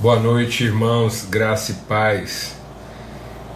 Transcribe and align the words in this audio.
Boa 0.00 0.16
noite, 0.16 0.62
irmãos, 0.62 1.26
graça 1.28 1.72
e 1.72 1.74
paz. 1.74 2.54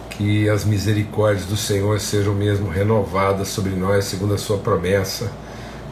Que 0.09 0.49
as 0.49 0.65
misericórdias 0.65 1.45
do 1.45 1.55
Senhor 1.55 2.01
sejam 2.01 2.35
mesmo 2.35 2.67
renovadas 2.67 3.47
sobre 3.47 3.71
nós, 3.77 4.03
segundo 4.03 4.33
a 4.33 4.37
Sua 4.37 4.57
promessa, 4.57 5.31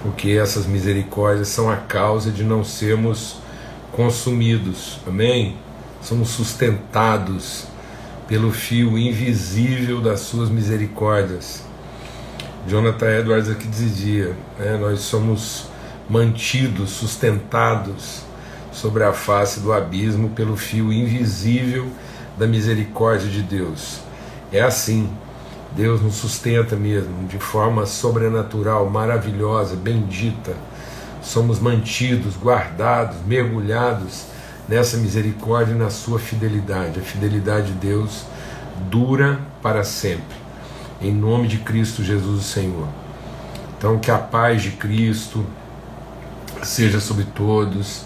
porque 0.04 0.32
essas 0.32 0.66
misericórdias 0.66 1.48
são 1.48 1.70
a 1.70 1.78
causa 1.78 2.32
de 2.32 2.44
não 2.44 2.66
sermos 2.66 3.38
consumidos, 3.94 5.00
amém? 5.08 5.56
Somos 6.02 6.32
sustentados 6.32 7.64
pelo 8.28 8.52
fio 8.52 8.98
invisível 8.98 10.02
das 10.02 10.20
Suas 10.20 10.50
misericórdias. 10.50 11.64
Jonathan 12.68 13.20
Edwards 13.20 13.50
aqui 13.50 13.70
dizia: 13.70 14.36
né, 14.60 14.78
nós 14.78 15.00
somos 15.00 15.68
mantidos, 16.10 16.90
sustentados 16.90 18.30
sobre 18.72 19.04
a 19.04 19.14
face 19.14 19.60
do 19.60 19.74
abismo 19.74 20.30
pelo 20.30 20.56
fio 20.56 20.92
invisível 20.92 21.88
da 22.38 22.48
misericórdia 22.48 23.30
de 23.30 23.42
Deus. 23.42 24.00
É 24.52 24.62
assim. 24.62 25.10
Deus 25.74 26.02
nos 26.02 26.16
sustenta 26.16 26.76
mesmo, 26.76 27.28
de 27.30 27.40
forma 27.40 27.86
sobrenatural, 27.86 28.90
maravilhosa, 28.90 29.74
bendita. 29.74 30.54
Somos 31.22 31.60
mantidos, 31.60 32.36
guardados, 32.36 33.16
mergulhados 33.26 34.26
nessa 34.68 34.98
misericórdia 34.98 35.74
e 35.74 35.78
na 35.78 35.90
sua 35.90 36.20
fidelidade. 36.20 37.00
A 37.00 37.04
fidelidade 37.04 37.68
de 37.68 37.88
Deus 37.88 38.26
dura 38.90 39.40
para 39.62 39.84
sempre. 39.84 40.36
Em 41.02 41.14
nome 41.14 41.48
de 41.48 41.60
Cristo 41.60 42.04
Jesus, 42.04 42.42
o 42.42 42.44
Senhor. 42.44 42.88
Então, 43.78 43.98
que 43.98 44.12
a 44.12 44.18
paz 44.18 44.62
de 44.62 44.72
Cristo 44.72 45.46
seja 46.62 47.00
sobre 47.00 47.24
todos 47.24 48.04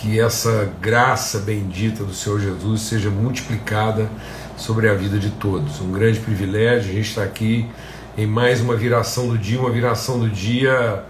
que 0.00 0.20
essa 0.20 0.70
graça 0.80 1.40
bendita 1.40 2.04
do 2.04 2.14
Senhor 2.14 2.38
Jesus 2.38 2.82
seja 2.82 3.10
multiplicada 3.10 4.08
sobre 4.56 4.88
a 4.88 4.94
vida 4.94 5.18
de 5.18 5.30
todos. 5.30 5.80
Um 5.80 5.90
grande 5.90 6.20
privilégio 6.20 6.92
a 6.92 6.94
gente 6.94 7.08
estar 7.08 7.24
aqui 7.24 7.68
em 8.16 8.24
mais 8.24 8.60
uma 8.60 8.76
viração 8.76 9.26
do 9.26 9.36
dia, 9.36 9.58
uma 9.58 9.70
viração 9.70 10.20
do 10.20 10.28
dia 10.28 11.04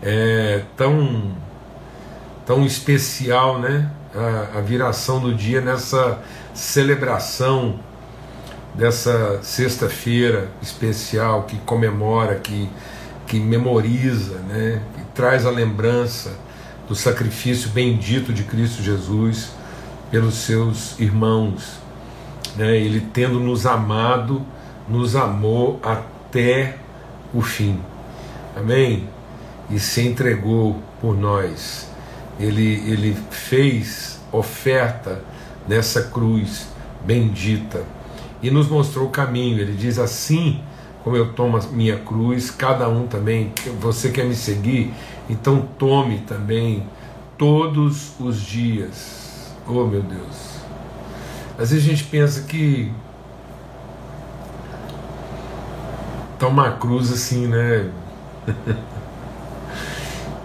é, 0.00 0.62
tão 0.76 1.32
tão 2.46 2.64
especial, 2.64 3.58
né? 3.58 3.90
A, 4.14 4.58
a 4.58 4.60
viração 4.60 5.20
do 5.20 5.34
dia 5.34 5.60
nessa 5.60 6.20
celebração 6.54 7.80
dessa 8.72 9.40
sexta-feira 9.42 10.48
especial 10.62 11.42
que 11.42 11.58
comemora, 11.58 12.36
que, 12.36 12.70
que 13.26 13.40
memoriza, 13.40 14.38
né? 14.48 14.80
que 14.94 15.02
traz 15.14 15.44
a 15.44 15.50
lembrança 15.50 16.30
do 16.88 16.94
sacrifício 16.94 17.70
bendito 17.70 18.32
de 18.32 18.44
Cristo 18.44 18.82
Jesus 18.82 19.50
pelos 20.10 20.34
seus 20.36 20.98
irmãos. 20.98 21.78
Né? 22.56 22.76
Ele, 22.78 23.00
tendo 23.12 23.38
nos 23.38 23.66
amado, 23.66 24.44
nos 24.88 25.14
amou 25.14 25.78
até 25.82 26.76
o 27.32 27.42
fim. 27.42 27.78
Amém? 28.56 29.08
E 29.70 29.78
se 29.78 30.00
entregou 30.00 30.82
por 31.00 31.16
nós. 31.16 31.90
Ele, 32.40 32.82
ele 32.90 33.16
fez 33.30 34.18
oferta 34.32 35.22
nessa 35.66 36.04
cruz 36.04 36.68
bendita 37.04 37.82
e 38.42 38.50
nos 38.50 38.68
mostrou 38.68 39.08
o 39.08 39.10
caminho. 39.10 39.60
Ele 39.60 39.74
diz 39.74 39.98
assim 39.98 40.60
como 41.04 41.16
eu 41.16 41.32
tomo 41.32 41.56
a 41.56 41.60
minha 41.72 41.98
cruz, 41.98 42.50
cada 42.50 42.88
um 42.88 43.06
também, 43.06 43.52
você 43.80 44.10
quer 44.10 44.24
me 44.24 44.34
seguir, 44.34 44.92
então 45.28 45.66
tome 45.78 46.18
também 46.20 46.86
todos 47.36 48.12
os 48.20 48.40
dias. 48.40 49.52
Oh 49.66 49.84
meu 49.84 50.02
Deus. 50.02 50.58
Às 51.58 51.70
vezes 51.70 51.86
a 51.86 51.90
gente 51.90 52.04
pensa 52.04 52.42
que 52.42 52.90
tomar 56.38 56.78
cruz 56.78 57.12
assim, 57.12 57.46
né? 57.46 57.90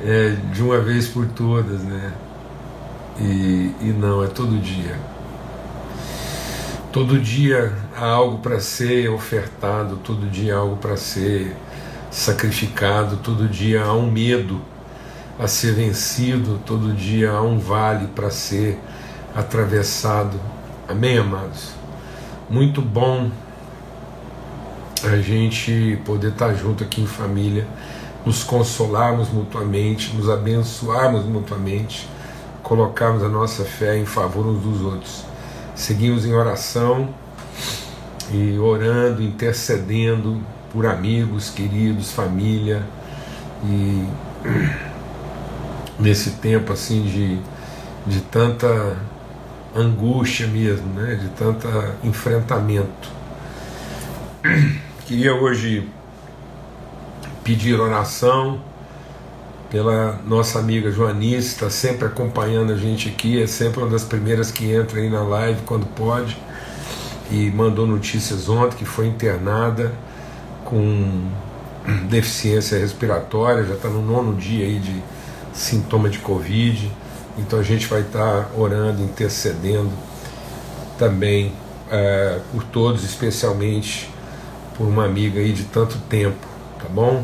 é, 0.03 0.35
de 0.51 0.61
uma 0.61 0.79
vez 0.79 1.07
por 1.07 1.27
todas, 1.27 1.81
né? 1.83 2.11
E, 3.19 3.71
e 3.79 3.95
não, 3.97 4.23
é 4.23 4.27
todo 4.27 4.59
dia. 4.59 4.97
Todo 6.93 7.17
dia 7.17 7.73
há 7.97 8.05
algo 8.05 8.37
para 8.37 8.59
ser 8.59 9.09
ofertado, 9.09 9.95
todo 9.95 10.29
dia 10.29 10.53
há 10.53 10.59
algo 10.59 10.77
para 10.77 10.95
ser 10.95 11.57
sacrificado, 12.11 13.17
todo 13.17 13.49
dia 13.49 13.81
há 13.81 13.93
um 13.93 14.11
medo 14.11 14.61
a 15.39 15.47
ser 15.47 15.73
vencido, 15.73 16.61
todo 16.63 16.93
dia 16.93 17.31
há 17.31 17.41
um 17.41 17.57
vale 17.57 18.05
para 18.09 18.29
ser 18.29 18.79
atravessado. 19.35 20.39
Amém, 20.87 21.17
amados? 21.17 21.71
Muito 22.47 22.79
bom 22.79 23.31
a 25.03 25.17
gente 25.17 25.99
poder 26.05 26.33
estar 26.33 26.53
junto 26.53 26.83
aqui 26.83 27.01
em 27.01 27.07
família, 27.07 27.65
nos 28.23 28.43
consolarmos 28.43 29.29
mutuamente, 29.31 30.15
nos 30.15 30.29
abençoarmos 30.29 31.25
mutuamente, 31.25 32.07
colocarmos 32.61 33.23
a 33.23 33.29
nossa 33.29 33.65
fé 33.65 33.97
em 33.97 34.05
favor 34.05 34.45
uns 34.45 34.61
dos 34.61 34.81
outros. 34.81 35.32
Seguimos 35.75 36.25
em 36.25 36.33
oração 36.33 37.13
e 38.31 38.57
orando, 38.57 39.21
intercedendo 39.21 40.41
por 40.71 40.85
amigos, 40.85 41.49
queridos, 41.49 42.11
família 42.11 42.83
e 43.63 44.07
nesse 45.99 46.31
tempo 46.31 46.73
assim 46.73 47.03
de, 47.03 47.39
de 48.05 48.21
tanta 48.21 48.97
angústia 49.75 50.47
mesmo, 50.47 50.87
né? 50.93 51.15
de 51.15 51.29
tanto 51.29 51.67
enfrentamento. 52.03 53.09
Queria 55.05 55.33
hoje 55.33 55.89
pedir 57.43 57.79
oração 57.79 58.61
pela 59.73 60.19
nossa 60.27 60.59
amiga 60.59 60.91
Joanice, 60.91 61.47
está 61.47 61.67
sempre 61.67 62.05
acompanhando 62.05 62.71
a 62.71 62.77
gente 62.77 63.09
aqui, 63.09 63.41
é 63.41 63.47
sempre 63.47 63.81
uma 63.81 63.89
das 63.89 64.03
primeiras 64.03 64.51
que 64.51 64.71
entra 64.71 64.99
aí 64.99 65.09
na 65.09 65.23
live 65.23 65.63
quando 65.65 65.87
pode, 65.87 66.37
e 67.31 67.49
mandou 67.49 67.87
notícias 67.87 68.47
ontem 68.47 68.77
que 68.77 68.85
foi 68.85 69.07
internada 69.07 69.91
com 70.63 71.27
deficiência 72.07 72.77
respiratória, 72.77 73.63
já 73.63 73.73
está 73.73 73.89
no 73.89 74.03
nono 74.03 74.35
dia 74.35 74.63
aí 74.63 74.77
de 74.77 75.03
sintoma 75.51 76.07
de 76.07 76.19
Covid. 76.19 76.91
Então 77.39 77.57
a 77.57 77.63
gente 77.63 77.87
vai 77.87 78.01
estar 78.01 78.51
orando, 78.55 79.01
intercedendo 79.01 79.89
também 80.99 81.51
é, 81.89 82.39
por 82.51 82.63
todos, 82.65 83.03
especialmente 83.03 84.07
por 84.77 84.87
uma 84.87 85.05
amiga 85.05 85.39
aí 85.39 85.51
de 85.51 85.63
tanto 85.63 85.97
tempo, 86.07 86.45
tá 86.77 86.87
bom? 86.87 87.23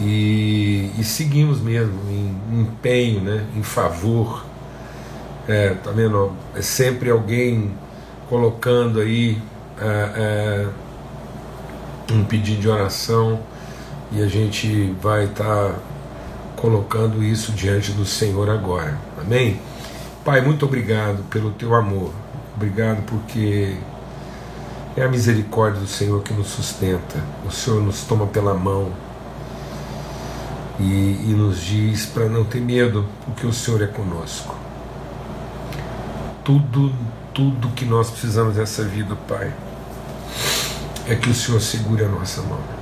E, 0.00 0.90
e 0.98 1.04
seguimos 1.04 1.60
mesmo 1.60 2.00
em, 2.08 2.60
empenho, 2.62 3.20
né, 3.20 3.46
em 3.54 3.62
favor. 3.62 4.44
É, 5.46 5.74
tá 5.74 5.90
vendo? 5.90 6.32
É 6.54 6.62
sempre 6.62 7.10
alguém 7.10 7.72
colocando 8.28 9.00
aí 9.00 9.40
é, 9.80 9.86
é, 10.14 10.68
um 12.12 12.24
pedido 12.24 12.60
de 12.60 12.68
oração 12.68 13.40
e 14.12 14.22
a 14.22 14.26
gente 14.26 14.94
vai 15.02 15.24
estar 15.24 15.74
colocando 16.56 17.22
isso 17.22 17.52
diante 17.52 17.92
do 17.92 18.04
Senhor 18.04 18.48
agora. 18.48 18.96
Amém? 19.20 19.60
Pai, 20.24 20.40
muito 20.40 20.64
obrigado 20.64 21.22
pelo 21.30 21.50
teu 21.50 21.74
amor. 21.74 22.12
Obrigado 22.54 23.02
porque 23.06 23.76
é 24.96 25.02
a 25.02 25.08
misericórdia 25.08 25.80
do 25.80 25.86
Senhor 25.86 26.22
que 26.22 26.32
nos 26.32 26.48
sustenta. 26.48 27.22
O 27.46 27.50
Senhor 27.50 27.82
nos 27.82 28.04
toma 28.04 28.26
pela 28.26 28.54
mão 28.54 28.92
e, 30.80 31.30
e 31.30 31.34
nos 31.36 31.60
diz 31.60 32.06
para 32.06 32.28
não 32.28 32.44
ter 32.44 32.60
medo, 32.60 33.06
porque 33.24 33.46
o 33.46 33.52
Senhor 33.52 33.82
é 33.82 33.86
conosco. 33.86 34.54
Tudo, 36.42 36.92
tudo 37.32 37.68
que 37.68 37.84
nós 37.84 38.10
precisamos 38.10 38.56
dessa 38.56 38.82
vida, 38.82 39.14
Pai, 39.28 39.52
é 41.06 41.14
que 41.14 41.30
o 41.30 41.34
Senhor 41.34 41.60
segure 41.60 42.04
a 42.04 42.08
nossa 42.08 42.42
mão 42.42 42.80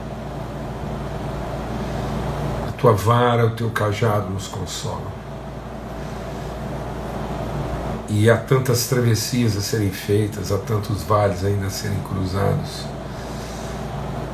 tua 2.79 2.93
vara, 2.93 3.45
o 3.45 3.51
teu 3.51 3.69
cajado 3.71 4.31
nos 4.31 4.47
consolam. 4.47 5.19
E 8.09 8.31
há 8.31 8.37
tantas 8.37 8.87
travessias 8.87 9.57
a 9.57 9.61
serem 9.61 9.91
feitas, 9.91 10.51
há 10.51 10.59
tantos 10.59 11.03
vales 11.03 11.45
ainda 11.45 11.67
a 11.67 11.71
serem 11.71 11.99
cruzados. 12.01 12.85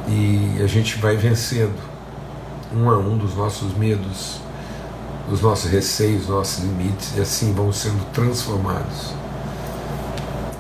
E 0.07 0.63
a 0.63 0.67
gente 0.67 0.99
vai 0.99 1.17
vencendo 1.17 1.94
um 2.75 2.91
a 2.91 2.99
um 2.99 3.17
dos 3.17 3.35
nossos 3.37 3.77
medos, 3.77 4.41
dos 5.29 5.41
nossos 5.41 5.71
receios, 5.71 6.29
nossos 6.29 6.65
limites, 6.65 7.17
e 7.17 7.21
assim 7.21 7.53
vamos 7.53 7.77
sendo 7.77 8.05
transformados. 8.13 9.15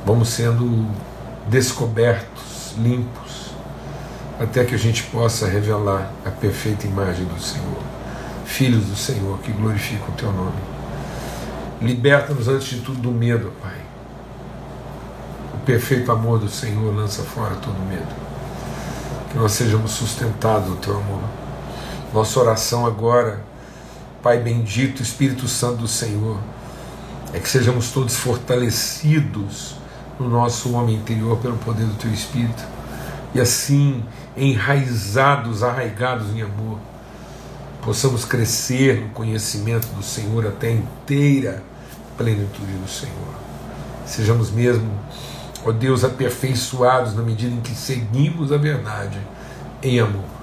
Vamos 0.06 0.28
sendo 0.28 0.86
descobertos, 1.48 2.74
limpos 2.78 3.44
até 4.38 4.64
que 4.64 4.74
a 4.74 4.78
gente 4.78 5.04
possa 5.04 5.46
revelar 5.46 6.10
a 6.24 6.30
perfeita 6.30 6.86
imagem 6.86 7.24
do 7.24 7.40
Senhor. 7.40 7.82
Filhos 8.44 8.86
do 8.86 8.96
Senhor 8.96 9.38
que 9.38 9.52
glorificam 9.52 10.08
o 10.08 10.12
teu 10.12 10.32
nome. 10.32 10.74
Liberta-nos 11.80 12.48
antes 12.48 12.68
de 12.68 12.80
tudo 12.80 13.00
do 13.00 13.10
medo, 13.10 13.52
Pai. 13.62 13.76
O 15.54 15.58
perfeito 15.64 16.10
amor 16.10 16.38
do 16.38 16.48
Senhor 16.48 16.94
lança 16.94 17.22
fora 17.22 17.54
todo 17.56 17.74
medo. 17.88 18.24
Que 19.30 19.38
nós 19.38 19.52
sejamos 19.52 19.92
sustentados 19.92 20.68
no 20.68 20.76
teu 20.76 20.96
amor. 20.96 21.22
Nossa 22.14 22.38
oração 22.38 22.86
agora, 22.86 23.42
Pai 24.22 24.38
bendito, 24.38 25.02
Espírito 25.02 25.48
Santo 25.48 25.78
do 25.78 25.88
Senhor, 25.88 26.38
é 27.32 27.40
que 27.40 27.48
sejamos 27.48 27.90
todos 27.90 28.14
fortalecidos 28.14 29.74
no 30.20 30.28
nosso 30.28 30.74
homem 30.74 30.94
interior 30.94 31.36
pelo 31.38 31.56
poder 31.56 31.84
do 31.84 31.94
teu 31.94 32.12
Espírito 32.12 32.62
e 33.34 33.40
assim 33.40 34.04
enraizados, 34.36 35.64
arraigados 35.64 36.28
em 36.30 36.40
amor, 36.40 36.78
possamos 37.82 38.24
crescer 38.24 39.00
no 39.00 39.08
conhecimento 39.08 39.88
do 39.88 40.02
Senhor 40.04 40.46
até 40.46 40.68
a 40.68 40.72
inteira 40.72 41.64
plenitude 42.16 42.74
do 42.74 42.88
Senhor. 42.88 43.34
Sejamos 44.06 44.52
mesmo, 44.52 44.88
ó 45.66 45.72
Deus, 45.72 46.04
aperfeiçoados 46.04 47.12
na 47.16 47.24
medida 47.24 47.52
em 47.52 47.60
que 47.60 47.74
seguimos 47.74 48.52
a 48.52 48.56
verdade 48.56 49.18
em 49.82 49.98
amor. 49.98 50.33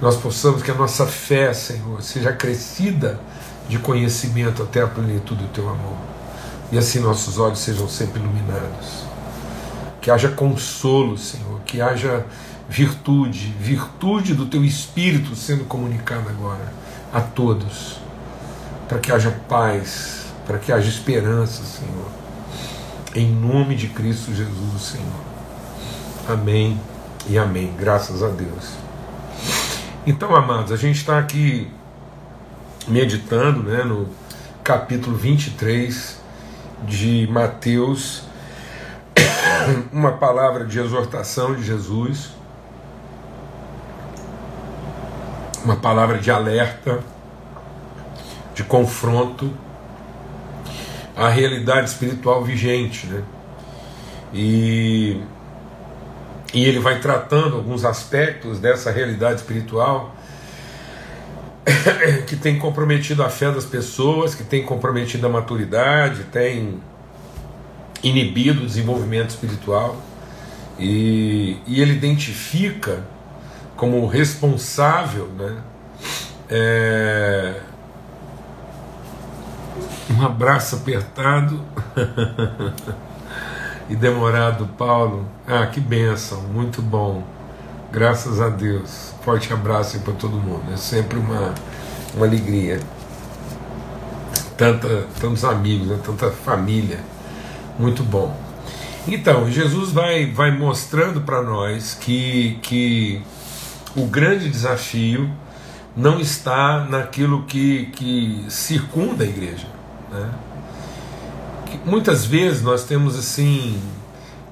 Nós 0.00 0.16
possamos 0.16 0.62
que 0.62 0.70
a 0.70 0.74
nossa 0.74 1.06
fé, 1.06 1.52
Senhor, 1.52 2.02
seja 2.02 2.32
crescida 2.32 3.18
de 3.68 3.78
conhecimento 3.78 4.62
até 4.62 4.80
a 4.80 4.86
plenitude 4.86 5.42
do 5.42 5.48
teu 5.48 5.68
amor. 5.68 5.96
E 6.70 6.78
assim 6.78 7.00
nossos 7.00 7.38
olhos 7.38 7.58
sejam 7.58 7.88
sempre 7.88 8.20
iluminados. 8.20 9.04
Que 10.00 10.10
haja 10.10 10.28
consolo, 10.28 11.18
Senhor, 11.18 11.60
que 11.66 11.80
haja 11.80 12.24
virtude, 12.68 13.54
virtude 13.58 14.34
do 14.34 14.46
teu 14.46 14.64
espírito 14.64 15.34
sendo 15.34 15.64
comunicada 15.64 16.30
agora 16.30 16.72
a 17.12 17.20
todos, 17.20 17.98
para 18.86 18.98
que 18.98 19.10
haja 19.10 19.30
paz, 19.48 20.26
para 20.46 20.58
que 20.58 20.70
haja 20.70 20.88
esperança, 20.88 21.62
Senhor. 21.64 22.08
Em 23.14 23.32
nome 23.32 23.74
de 23.74 23.88
Cristo 23.88 24.34
Jesus, 24.34 24.82
Senhor. 24.82 25.28
Amém 26.28 26.78
e 27.28 27.38
amém. 27.38 27.72
Graças 27.78 28.22
a 28.22 28.28
Deus. 28.28 28.87
Então, 30.08 30.34
amados, 30.34 30.72
a 30.72 30.76
gente 30.76 30.96
está 30.96 31.18
aqui 31.18 31.70
meditando 32.88 33.62
né, 33.62 33.84
no 33.84 34.08
capítulo 34.64 35.14
23 35.14 36.18
de 36.84 37.28
Mateus, 37.30 38.22
uma 39.92 40.12
palavra 40.12 40.64
de 40.64 40.78
exortação 40.80 41.54
de 41.54 41.62
Jesus, 41.62 42.30
uma 45.62 45.76
palavra 45.76 46.16
de 46.16 46.30
alerta, 46.30 47.00
de 48.54 48.64
confronto 48.64 49.52
à 51.14 51.28
realidade 51.28 51.90
espiritual 51.90 52.42
vigente. 52.42 53.06
Né? 53.08 53.22
E 54.32 55.20
e 56.52 56.64
ele 56.64 56.78
vai 56.78 57.00
tratando 57.00 57.56
alguns 57.56 57.84
aspectos 57.84 58.58
dessa 58.58 58.90
realidade 58.90 59.40
espiritual 59.40 60.16
que 62.26 62.36
tem 62.36 62.58
comprometido 62.58 63.22
a 63.22 63.28
fé 63.28 63.50
das 63.50 63.64
pessoas, 63.64 64.34
que 64.34 64.44
tem 64.44 64.64
comprometido 64.64 65.26
a 65.26 65.30
maturidade, 65.30 66.24
tem 66.24 66.80
inibido 68.02 68.62
o 68.62 68.66
desenvolvimento 68.66 69.30
espiritual. 69.30 69.96
E, 70.78 71.58
e 71.66 71.82
ele 71.82 71.92
identifica 71.92 73.02
como 73.76 74.06
responsável 74.06 75.26
né, 75.36 75.56
é, 76.48 77.60
um 80.10 80.24
abraço 80.24 80.76
apertado 80.76 81.62
e 83.88 83.96
demorado, 83.96 84.66
Paulo. 84.76 85.26
Ah, 85.46 85.66
que 85.66 85.80
benção, 85.80 86.42
muito 86.42 86.82
bom. 86.82 87.22
Graças 87.90 88.40
a 88.40 88.48
Deus. 88.48 89.14
Forte 89.24 89.52
abraço 89.52 89.98
para 90.00 90.12
todo 90.12 90.36
mundo. 90.36 90.72
É 90.72 90.76
sempre 90.76 91.18
uma, 91.18 91.54
uma 92.14 92.26
alegria. 92.26 92.80
Tanta, 94.56 95.06
tantos 95.20 95.44
amigos, 95.44 95.86
né? 95.86 95.98
tanta 96.04 96.30
família. 96.30 97.00
Muito 97.78 98.02
bom. 98.02 98.36
Então, 99.06 99.50
Jesus 99.50 99.90
vai, 99.90 100.26
vai 100.26 100.50
mostrando 100.50 101.22
para 101.22 101.40
nós 101.40 101.96
que, 101.98 102.58
que 102.60 103.22
o 103.96 104.04
grande 104.04 104.50
desafio 104.50 105.30
não 105.96 106.20
está 106.20 106.84
naquilo 106.84 107.44
que, 107.44 107.86
que 107.86 108.44
circunda 108.48 109.24
a 109.24 109.26
igreja. 109.26 109.66
Né? 110.12 110.30
Muitas 111.84 112.24
vezes 112.24 112.62
nós 112.62 112.84
temos 112.84 113.18
assim 113.18 113.80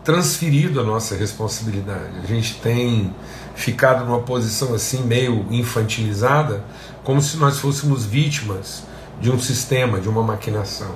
transferido 0.04 0.80
a 0.80 0.84
nossa 0.84 1.16
responsabilidade. 1.16 2.20
A 2.22 2.26
gente 2.26 2.60
tem 2.60 3.12
ficado 3.54 4.04
numa 4.04 4.20
posição 4.20 4.74
assim 4.74 5.02
meio 5.02 5.46
infantilizada, 5.50 6.62
como 7.02 7.20
se 7.20 7.36
nós 7.36 7.58
fôssemos 7.58 8.04
vítimas 8.04 8.84
de 9.20 9.30
um 9.30 9.38
sistema, 9.38 10.00
de 10.00 10.08
uma 10.08 10.22
maquinação. 10.22 10.94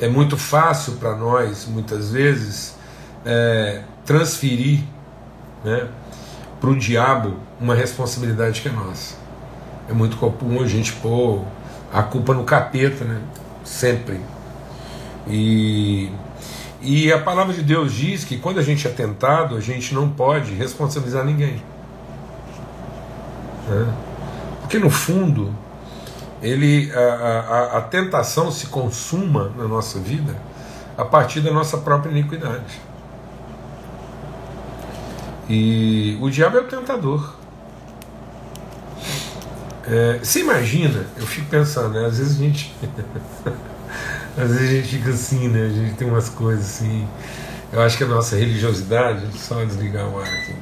É 0.00 0.08
muito 0.08 0.36
fácil 0.36 0.92
para 0.94 1.16
nós, 1.16 1.66
muitas 1.66 2.10
vezes, 2.12 2.76
é, 3.24 3.82
transferir 4.04 4.80
né, 5.64 5.88
para 6.60 6.70
o 6.70 6.76
diabo 6.76 7.34
uma 7.60 7.74
responsabilidade 7.74 8.60
que 8.60 8.68
é 8.68 8.72
nossa. 8.72 9.16
É 9.88 9.92
muito 9.92 10.16
comum 10.16 10.62
a 10.62 10.66
gente 10.66 10.92
pôr 10.92 11.44
a 11.92 12.02
culpa 12.02 12.34
no 12.34 12.44
capeta, 12.44 13.04
né? 13.04 13.20
Sempre. 13.64 14.20
E, 15.28 16.10
e 16.80 17.12
a 17.12 17.18
palavra 17.18 17.52
de 17.52 17.62
Deus 17.62 17.92
diz 17.92 18.24
que 18.24 18.38
quando 18.38 18.58
a 18.58 18.62
gente 18.62 18.86
é 18.86 18.90
tentado, 18.90 19.56
a 19.56 19.60
gente 19.60 19.94
não 19.94 20.08
pode 20.08 20.54
responsabilizar 20.54 21.24
ninguém. 21.24 21.62
Né? 23.68 23.94
Porque 24.60 24.78
no 24.78 24.90
fundo, 24.90 25.54
ele, 26.42 26.90
a, 26.92 27.00
a, 27.00 27.78
a 27.78 27.80
tentação 27.82 28.50
se 28.50 28.66
consuma 28.66 29.52
na 29.56 29.64
nossa 29.68 29.98
vida 29.98 30.34
a 30.96 31.04
partir 31.04 31.40
da 31.40 31.52
nossa 31.52 31.78
própria 31.78 32.10
iniquidade. 32.10 32.80
E 35.48 36.18
o 36.20 36.28
diabo 36.28 36.58
é 36.58 36.60
o 36.60 36.64
tentador. 36.64 37.34
É, 39.86 40.18
você 40.22 40.40
imagina, 40.40 41.06
eu 41.16 41.26
fico 41.26 41.48
pensando, 41.48 41.94
né, 41.94 42.06
às 42.06 42.18
vezes 42.18 42.38
a 42.38 42.44
gente. 42.44 42.74
Às 44.38 44.50
vezes 44.52 44.68
a 44.68 44.72
gente 44.72 44.88
fica 44.88 45.10
assim, 45.10 45.48
né? 45.48 45.66
A 45.66 45.68
gente 45.68 45.96
tem 45.96 46.06
umas 46.06 46.28
coisas 46.28 46.64
assim. 46.64 47.08
Eu 47.72 47.82
acho 47.82 47.98
que 47.98 48.04
a 48.04 48.06
nossa 48.06 48.36
religiosidade, 48.36 49.26
só 49.36 49.64
desligar 49.64 50.08
o 50.08 50.20
ar 50.20 50.28
aqui. 50.28 50.54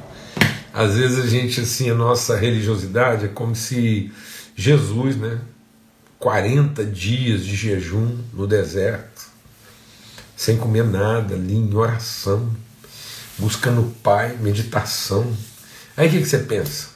Às 0.73 0.95
vezes 0.95 1.23
a 1.23 1.27
gente, 1.27 1.61
assim, 1.61 1.87
a 1.91 1.93
nossa 1.93 2.35
religiosidade 2.35 3.25
é 3.25 3.27
como 3.27 3.55
se 3.55 4.11
Jesus, 4.55 5.15
né? 5.15 5.39
40 6.17 6.83
dias 6.85 7.45
de 7.45 7.55
jejum 7.55 8.17
no 8.33 8.47
deserto, 8.47 9.27
sem 10.35 10.57
comer 10.57 10.83
nada, 10.83 11.35
ali 11.35 11.55
em 11.55 11.75
oração, 11.75 12.51
buscando 13.37 13.81
o 13.81 13.91
Pai, 14.01 14.35
meditação. 14.39 15.31
Aí 15.95 16.07
o 16.07 16.11
que, 16.11 16.21
que 16.21 16.25
você 16.25 16.39
pensa? 16.39 16.87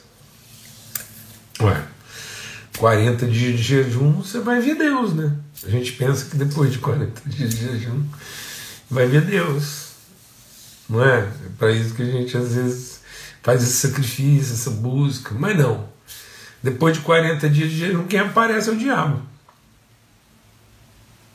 Ué, 1.60 1.80
40 2.78 3.26
dias 3.26 3.58
de 3.58 3.62
jejum, 3.62 4.12
você 4.12 4.40
vai 4.40 4.60
ver 4.60 4.76
Deus, 4.76 5.14
né? 5.14 5.32
A 5.64 5.70
gente 5.70 5.92
pensa 5.92 6.24
que 6.26 6.36
depois 6.36 6.72
de 6.72 6.78
40 6.78 7.22
dias 7.28 7.50
de 7.50 7.66
jejum 7.66 8.02
vai 8.90 9.06
ver 9.06 9.22
Deus. 9.22 9.92
Não 10.88 11.04
é? 11.04 11.20
É 11.20 11.48
para 11.58 11.70
isso 11.72 11.94
que 11.94 12.02
a 12.02 12.06
gente 12.06 12.36
às 12.36 12.54
vezes 12.54 13.00
faz 13.42 13.62
esse 13.62 13.88
sacrifício, 13.88 14.54
essa 14.54 14.70
busca. 14.70 15.34
Mas 15.38 15.56
não. 15.56 15.88
Depois 16.62 16.96
de 16.96 17.02
40 17.02 17.48
dias 17.48 17.70
de 17.70 17.78
jejum, 17.78 18.06
quem 18.06 18.20
aparece 18.20 18.68
é 18.68 18.72
o 18.72 18.76
diabo. 18.76 19.22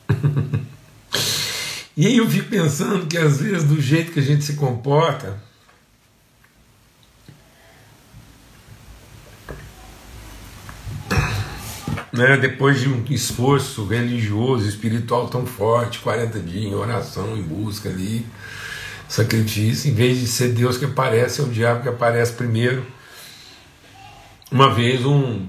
e 1.96 2.06
aí 2.06 2.16
eu 2.16 2.28
fico 2.28 2.48
pensando 2.48 3.06
que 3.06 3.18
às 3.18 3.40
vezes, 3.40 3.64
do 3.64 3.80
jeito 3.80 4.12
que 4.12 4.20
a 4.20 4.22
gente 4.22 4.44
se 4.44 4.54
comporta, 4.54 5.38
né, 12.18 12.36
depois 12.36 12.80
de 12.80 12.88
um 12.88 13.04
esforço 13.08 13.86
religioso, 13.86 14.68
espiritual 14.68 15.28
tão 15.28 15.46
forte, 15.46 16.00
40 16.00 16.40
dias 16.40 16.64
em 16.64 16.74
oração, 16.74 17.36
em 17.36 17.42
busca 17.42 17.88
ali, 17.88 18.26
sacrifício, 19.08 19.88
em 19.88 19.94
vez 19.94 20.18
de 20.18 20.26
ser 20.26 20.48
Deus 20.48 20.76
que 20.76 20.84
aparece, 20.84 21.40
é 21.40 21.44
o 21.44 21.48
diabo 21.48 21.82
que 21.82 21.88
aparece 21.88 22.32
primeiro. 22.32 22.84
Uma 24.50 24.74
vez 24.74 25.06
um 25.06 25.46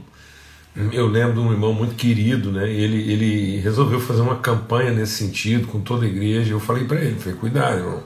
eu 0.94 1.08
lembro 1.08 1.34
de 1.34 1.40
um 1.40 1.52
irmão 1.52 1.74
muito 1.74 1.96
querido, 1.96 2.52
né? 2.52 2.70
Ele, 2.70 3.12
ele 3.12 3.58
resolveu 3.60 4.00
fazer 4.00 4.22
uma 4.22 4.38
campanha 4.38 4.92
nesse 4.92 5.14
sentido 5.14 5.68
com 5.68 5.82
toda 5.82 6.06
a 6.06 6.08
igreja. 6.08 6.54
Eu 6.54 6.60
falei 6.60 6.86
para 6.86 7.02
ele, 7.02 7.20
falei, 7.20 7.38
cuidado, 7.38 7.80
irmão. 7.80 8.04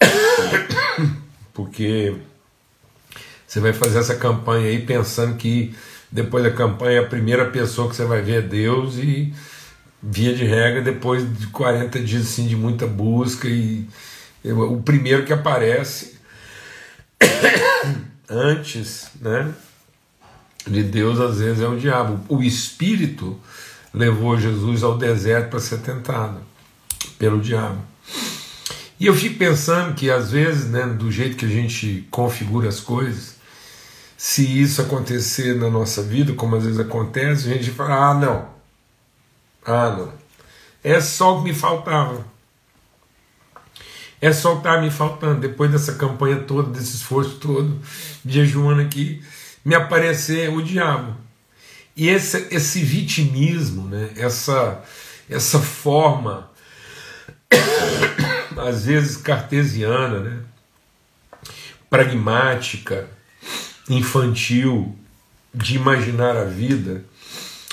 Porque 1.52 2.14
você 3.46 3.58
vai 3.60 3.72
fazer 3.72 3.98
essa 3.98 4.14
campanha 4.14 4.68
aí 4.68 4.80
pensando 4.80 5.36
que 5.36 5.74
depois 6.10 6.44
da 6.44 6.50
campanha, 6.50 7.00
a 7.00 7.06
primeira 7.06 7.46
pessoa 7.46 7.88
que 7.88 7.96
você 7.96 8.04
vai 8.04 8.22
ver 8.22 8.38
é 8.38 8.42
Deus 8.42 8.96
e 8.96 9.32
via 10.02 10.34
de 10.34 10.44
regra, 10.44 10.82
depois 10.82 11.24
de 11.38 11.46
40 11.48 12.00
dias 12.00 12.22
assim, 12.22 12.46
de 12.46 12.56
muita 12.56 12.86
busca 12.86 13.48
e 13.48 13.86
o 14.44 14.80
primeiro 14.82 15.24
que 15.24 15.32
aparece 15.32 16.18
antes, 18.28 19.08
né? 19.20 19.52
De 20.66 20.82
Deus 20.82 21.20
às 21.20 21.38
vezes 21.38 21.62
é 21.62 21.66
o 21.66 21.78
diabo. 21.78 22.20
O 22.28 22.42
Espírito 22.42 23.38
levou 23.92 24.38
Jesus 24.38 24.82
ao 24.82 24.98
deserto 24.98 25.50
para 25.50 25.60
ser 25.60 25.78
tentado 25.78 26.40
pelo 27.18 27.40
diabo. 27.40 27.80
E 28.98 29.06
eu 29.06 29.14
fico 29.14 29.38
pensando 29.38 29.94
que 29.94 30.10
às 30.10 30.30
vezes, 30.30 30.66
né, 30.70 30.86
do 30.86 31.10
jeito 31.12 31.36
que 31.36 31.44
a 31.44 31.48
gente 31.48 32.06
configura 32.10 32.68
as 32.68 32.80
coisas, 32.80 33.35
se 34.16 34.60
isso 34.60 34.80
acontecer 34.80 35.54
na 35.56 35.68
nossa 35.68 36.02
vida, 36.02 36.32
como 36.32 36.56
às 36.56 36.64
vezes 36.64 36.80
acontece, 36.80 37.50
a 37.50 37.54
gente 37.54 37.70
fala: 37.70 38.10
ah, 38.10 38.14
não, 38.14 38.48
ah, 39.64 39.90
não, 39.90 40.12
é 40.82 41.00
só 41.00 41.36
o 41.36 41.38
que 41.38 41.48
me 41.50 41.54
faltava. 41.54 42.24
É 44.20 44.32
só 44.32 44.52
o 44.52 44.54
que 44.54 44.60
estava 44.60 44.80
me 44.80 44.90
faltando, 44.90 45.40
depois 45.40 45.70
dessa 45.70 45.94
campanha 45.94 46.40
toda, 46.40 46.70
desse 46.70 46.96
esforço 46.96 47.36
todo, 47.36 47.78
jejuando 48.24 48.80
aqui, 48.80 49.22
me 49.62 49.74
aparecer 49.74 50.48
o 50.48 50.62
diabo. 50.62 51.14
E 51.94 52.08
esse, 52.08 52.48
esse 52.50 52.82
vitimismo, 52.82 53.86
né, 53.88 54.10
essa, 54.16 54.82
essa 55.28 55.58
forma 55.58 56.50
às 58.56 58.86
vezes 58.86 59.16
cartesiana, 59.16 60.20
né? 60.20 60.40
pragmática, 61.90 63.08
infantil, 63.88 64.94
de 65.54 65.76
imaginar 65.76 66.36
a 66.36 66.44
vida, 66.44 67.04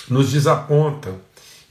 nos 0.10 0.32
desaponta. 0.32 1.13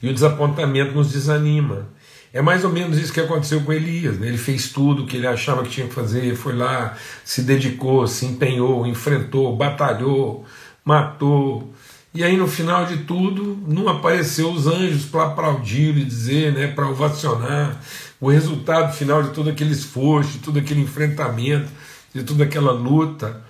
E 0.03 0.09
o 0.09 0.15
desapontamento 0.15 0.93
nos 0.93 1.13
desanima. 1.13 1.87
É 2.33 2.41
mais 2.41 2.65
ou 2.65 2.71
menos 2.71 2.99
isso 2.99 3.13
que 3.13 3.21
aconteceu 3.21 3.61
com 3.61 3.73
Elias. 3.73 4.19
Né? 4.19 4.29
Ele 4.29 4.39
fez 4.39 4.71
tudo 4.71 5.03
o 5.03 5.07
que 5.07 5.17
ele 5.17 5.27
achava 5.27 5.63
que 5.63 5.71
tinha 5.71 5.87
que 5.87 5.95
fazer, 5.95 6.35
foi 6.35 6.55
lá, 6.55 6.97
se 7.25 7.43
dedicou, 7.43 8.07
se 8.07 8.27
empenhou, 8.27 8.87
enfrentou, 8.87 9.55
batalhou, 9.55 10.45
matou. 10.85 11.73
E 12.15 12.25
aí 12.25 12.37
no 12.37 12.49
final 12.49 12.87
de 12.87 12.99
tudo, 13.05 13.59
não 13.67 13.89
apareceu 13.89 14.51
os 14.51 14.67
anjos 14.67 15.05
para 15.05 15.25
aplaudir 15.25 15.97
e 15.97 16.05
dizer, 16.05 16.53
né, 16.53 16.67
para 16.67 16.89
ovacionar, 16.89 17.81
o 18.21 18.31
resultado 18.31 18.95
final 18.95 19.23
de 19.23 19.31
todo 19.31 19.51
aquele 19.51 19.73
esforço, 19.73 20.33
de 20.33 20.39
todo 20.39 20.59
aquele 20.59 20.81
enfrentamento, 20.81 21.71
de 22.15 22.23
toda 22.23 22.45
aquela 22.45 22.73
luta, 22.73 23.43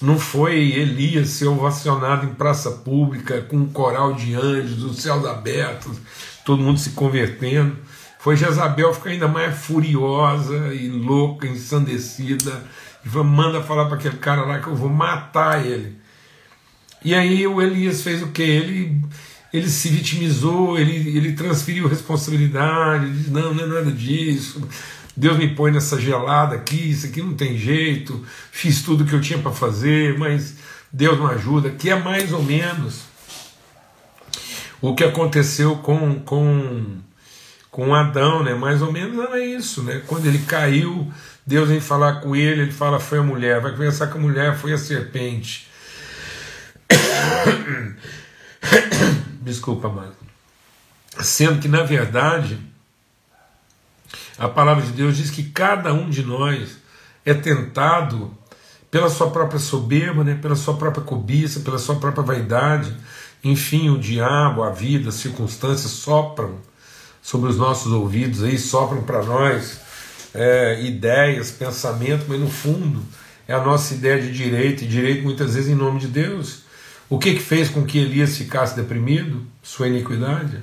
não 0.00 0.18
foi 0.18 0.72
Elias 0.72 1.30
ser 1.30 1.46
ovacionado 1.46 2.26
em 2.26 2.34
praça 2.34 2.70
pública 2.70 3.42
com 3.42 3.56
um 3.56 3.66
coral 3.66 4.12
de 4.12 4.34
anjos, 4.34 4.82
os 4.82 5.02
céus 5.02 5.24
abertos, 5.24 5.96
todo 6.44 6.62
mundo 6.62 6.78
se 6.78 6.90
convertendo. 6.90 7.76
Foi 8.18 8.36
Jezabel 8.36 8.92
ficar 8.92 9.10
ainda 9.10 9.28
mais 9.28 9.56
furiosa 9.56 10.74
e 10.74 10.88
louca, 10.88 11.46
ensandecida, 11.46 12.64
e 13.04 13.08
manda 13.08 13.62
falar 13.62 13.86
para 13.86 13.96
aquele 13.96 14.16
cara 14.16 14.42
lá 14.44 14.58
que 14.58 14.66
eu 14.66 14.74
vou 14.74 14.88
matar 14.88 15.64
ele. 15.64 15.96
E 17.04 17.14
aí 17.14 17.46
o 17.46 17.62
Elias 17.62 18.02
fez 18.02 18.22
o 18.22 18.28
que? 18.28 18.42
Ele 18.42 19.00
ele 19.52 19.68
se 19.68 19.88
vitimizou, 19.88 20.78
ele, 20.78 21.16
ele 21.16 21.32
transferiu 21.32 21.88
responsabilidade, 21.88 23.06
ele 23.06 23.14
disse, 23.14 23.30
não, 23.30 23.54
não 23.54 23.64
é 23.64 23.66
nada 23.66 23.92
disso, 23.92 24.60
Deus 25.16 25.38
me 25.38 25.54
põe 25.54 25.72
nessa 25.72 25.98
gelada 25.98 26.54
aqui, 26.54 26.90
isso 26.90 27.06
aqui 27.06 27.22
não 27.22 27.34
tem 27.34 27.56
jeito, 27.56 28.24
fiz 28.52 28.82
tudo 28.82 29.02
o 29.02 29.06
que 29.06 29.14
eu 29.14 29.20
tinha 29.20 29.38
para 29.38 29.50
fazer, 29.50 30.18
mas 30.18 30.56
Deus 30.92 31.18
não 31.18 31.28
ajuda, 31.28 31.70
que 31.70 31.88
é 31.88 31.98
mais 31.98 32.32
ou 32.32 32.42
menos 32.42 33.04
o 34.80 34.94
que 34.94 35.02
aconteceu 35.02 35.76
com, 35.76 36.20
com, 36.20 36.98
com 37.70 37.94
Adão, 37.94 38.44
né? 38.44 38.54
mais 38.54 38.82
ou 38.82 38.92
menos 38.92 39.18
é 39.32 39.44
isso, 39.44 39.82
né? 39.82 40.02
quando 40.06 40.26
ele 40.26 40.40
caiu, 40.40 41.10
Deus 41.46 41.68
vem 41.68 41.80
falar 41.80 42.20
com 42.20 42.36
ele, 42.36 42.62
ele 42.62 42.72
fala, 42.72 43.00
foi 43.00 43.18
a 43.18 43.22
mulher, 43.22 43.60
vai 43.60 43.72
conversar 43.72 44.08
com 44.08 44.18
a 44.18 44.20
mulher, 44.20 44.58
foi 44.58 44.74
a 44.74 44.78
serpente. 44.78 45.66
Desculpa, 49.40 49.88
mano. 49.88 50.12
Sendo 51.20 51.60
que, 51.60 51.68
na 51.68 51.82
verdade, 51.82 52.58
a 54.38 54.48
palavra 54.48 54.84
de 54.84 54.92
Deus 54.92 55.16
diz 55.16 55.30
que 55.30 55.44
cada 55.44 55.92
um 55.92 56.10
de 56.10 56.22
nós 56.22 56.76
é 57.24 57.32
tentado 57.32 58.30
pela 58.90 59.08
sua 59.08 59.30
própria 59.30 59.58
soberba, 59.58 60.22
né, 60.22 60.38
pela 60.40 60.56
sua 60.56 60.74
própria 60.74 61.02
cobiça, 61.02 61.60
pela 61.60 61.78
sua 61.78 61.96
própria 61.96 62.22
vaidade. 62.22 62.94
Enfim, 63.42 63.90
o 63.90 63.98
diabo, 63.98 64.62
a 64.62 64.70
vida, 64.70 65.08
as 65.08 65.16
circunstâncias 65.16 65.90
sopram 65.90 66.56
sobre 67.22 67.50
os 67.50 67.56
nossos 67.56 67.92
ouvidos, 67.92 68.42
aí 68.42 68.58
sopram 68.58 69.02
para 69.02 69.22
nós 69.22 69.80
é, 70.32 70.82
ideias, 70.84 71.50
pensamentos, 71.50 72.26
mas 72.28 72.38
no 72.38 72.48
fundo 72.48 73.02
é 73.48 73.54
a 73.54 73.62
nossa 73.62 73.94
ideia 73.94 74.20
de 74.20 74.32
direito, 74.32 74.84
e 74.84 74.86
direito 74.86 75.22
muitas 75.22 75.54
vezes 75.54 75.70
em 75.70 75.74
nome 75.74 75.98
de 75.98 76.08
Deus. 76.08 76.64
O 77.08 77.18
que, 77.18 77.34
que 77.34 77.40
fez 77.40 77.68
com 77.68 77.84
que 77.84 77.98
Elias 77.98 78.36
ficasse 78.36 78.74
deprimido? 78.74 79.46
Sua 79.62 79.88
iniquidade. 79.88 80.60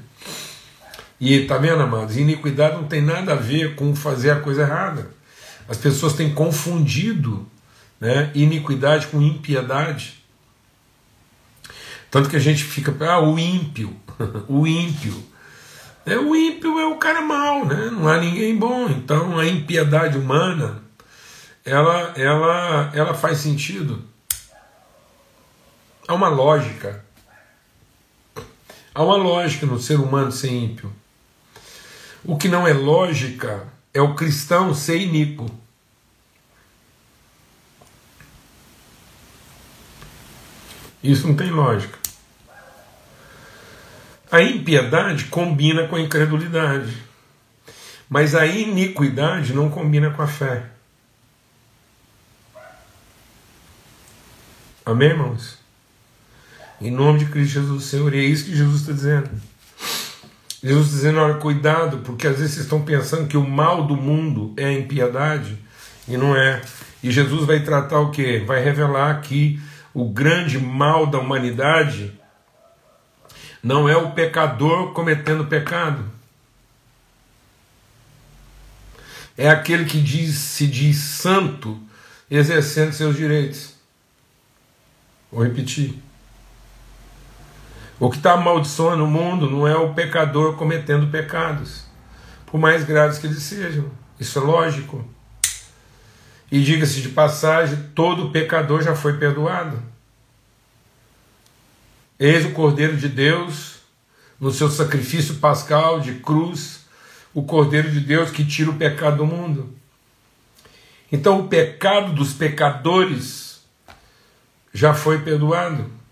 E 1.19 1.33
está 1.33 1.57
vendo, 1.57 1.81
amados? 1.81 2.17
Iniquidade 2.17 2.75
não 2.75 2.85
tem 2.85 3.01
nada 3.01 3.33
a 3.33 3.35
ver 3.35 3.75
com 3.75 3.95
fazer 3.95 4.31
a 4.31 4.39
coisa 4.39 4.63
errada. 4.63 5.09
As 5.67 5.77
pessoas 5.77 6.13
têm 6.13 6.33
confundido 6.33 7.47
né, 7.99 8.31
iniquidade 8.35 9.07
com 9.07 9.21
impiedade. 9.21 10.21
Tanto 12.11 12.29
que 12.29 12.35
a 12.35 12.39
gente 12.39 12.63
fica, 12.63 12.93
ah, 13.05 13.19
o 13.19 13.39
ímpio, 13.39 13.95
o 14.47 14.67
ímpio. 14.67 15.23
É, 16.05 16.17
o 16.17 16.35
ímpio 16.35 16.77
é 16.79 16.85
o 16.85 16.97
cara 16.97 17.21
mau, 17.21 17.65
né? 17.65 17.89
não 17.89 18.07
há 18.07 18.17
ninguém 18.19 18.55
bom. 18.57 18.89
Então 18.89 19.39
a 19.39 19.47
impiedade 19.47 20.17
humana 20.17 20.83
ela, 21.65 22.13
ela, 22.17 22.91
ela 22.93 23.13
faz 23.13 23.37
sentido. 23.37 24.03
Há 26.07 26.13
uma 26.13 26.27
lógica. 26.27 27.03
Há 28.93 29.01
uma 29.01 29.15
lógica 29.15 29.65
no 29.65 29.79
ser 29.79 29.99
humano 29.99 30.31
ser 30.31 30.51
ímpio. 30.51 30.93
O 32.25 32.37
que 32.37 32.47
não 32.47 32.65
é 32.65 32.73
lógica 32.73 33.67
é 33.93 34.01
o 34.01 34.15
cristão 34.15 34.73
ser 34.73 34.97
iníquo. 34.97 35.49
Isso 41.03 41.27
não 41.27 41.35
tem 41.35 41.51
lógica. 41.51 41.99
A 44.31 44.41
impiedade 44.41 45.25
combina 45.25 45.87
com 45.87 45.97
a 45.97 46.01
incredulidade, 46.01 46.97
mas 48.09 48.33
a 48.33 48.45
iniquidade 48.45 49.53
não 49.53 49.69
combina 49.69 50.09
com 50.09 50.21
a 50.21 50.27
fé. 50.27 50.71
Amém, 54.85 55.09
irmãos? 55.09 55.59
Em 56.81 56.89
nome 56.89 57.19
de 57.19 57.25
Cristo 57.25 57.53
Jesus, 57.53 57.83
Senhor. 57.83 58.13
E 58.13 58.19
é 58.19 58.23
isso 58.23 58.45
que 58.45 58.55
Jesus 58.55 58.81
está 58.81 58.93
dizendo. 58.93 59.29
Jesus 60.63 60.91
dizendo: 60.91 61.19
olha, 61.19 61.33
cuidado, 61.35 61.97
porque 61.99 62.25
às 62.25 62.37
vezes 62.37 62.53
vocês 62.53 62.65
estão 62.65 62.81
pensando 62.81 63.27
que 63.27 63.35
o 63.35 63.45
mal 63.45 63.85
do 63.85 63.97
mundo 63.97 64.53
é 64.55 64.65
a 64.65 64.73
impiedade, 64.73 65.57
e 66.07 66.15
não 66.15 66.35
é. 66.35 66.61
E 67.03 67.11
Jesus 67.11 67.45
vai 67.45 67.59
tratar 67.59 67.99
o 67.99 68.11
quê? 68.11 68.41
Vai 68.47 68.63
revelar 68.63 69.21
que 69.21 69.59
o 69.93 70.09
grande 70.09 70.57
mal 70.57 71.05
da 71.05 71.19
humanidade 71.19 72.17
não 73.61 73.89
é 73.89 73.97
o 73.97 74.11
pecador 74.11 74.93
cometendo 74.93 75.45
pecado. 75.45 76.03
É 79.37 79.49
aquele 79.49 79.85
que 79.85 79.99
diz, 79.99 80.35
se 80.35 80.67
diz 80.67 80.97
santo 80.97 81.81
exercendo 82.29 82.93
seus 82.93 83.17
direitos. 83.17 83.73
Vou 85.31 85.43
repetir. 85.43 86.01
O 88.03 88.09
que 88.09 88.17
está 88.17 88.33
amaldiçoando 88.33 89.05
o 89.05 89.07
mundo 89.07 89.49
não 89.49 89.65
é 89.65 89.77
o 89.77 89.93
pecador 89.93 90.57
cometendo 90.57 91.09
pecados, 91.09 91.85
por 92.45 92.59
mais 92.59 92.83
graves 92.83 93.17
que 93.17 93.27
eles 93.27 93.41
sejam. 93.41 93.89
Isso 94.19 94.39
é 94.39 94.41
lógico. 94.41 95.07
E 96.51 96.61
diga-se 96.61 97.01
de 97.01 97.07
passagem, 97.07 97.91
todo 97.95 98.29
pecador 98.29 98.83
já 98.83 98.93
foi 98.93 99.13
perdoado. 99.17 99.81
Eis 102.19 102.43
o 102.43 102.51
Cordeiro 102.51 102.97
de 102.97 103.07
Deus, 103.07 103.75
no 104.37 104.51
seu 104.51 104.69
sacrifício 104.69 105.35
pascal 105.35 106.01
de 106.01 106.15
cruz, 106.15 106.81
o 107.33 107.41
Cordeiro 107.41 107.89
de 107.89 108.01
Deus 108.01 108.31
que 108.31 108.43
tira 108.43 108.69
o 108.69 108.75
pecado 108.75 109.15
do 109.15 109.25
mundo. 109.25 109.73
Então, 111.09 111.39
o 111.39 111.47
pecado 111.47 112.11
dos 112.11 112.33
pecadores 112.33 113.63
já 114.73 114.93
foi 114.93 115.19
perdoado 115.19 116.02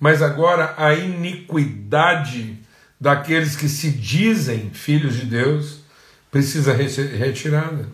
mas 0.00 0.22
agora 0.22 0.74
a 0.76 0.94
iniquidade 0.94 2.58
daqueles 2.98 3.54
que 3.54 3.68
se 3.68 3.90
dizem 3.90 4.70
filhos 4.70 5.14
de 5.14 5.26
Deus 5.26 5.80
precisa 6.30 6.76
ser 6.88 7.14
retirada. 7.16 7.88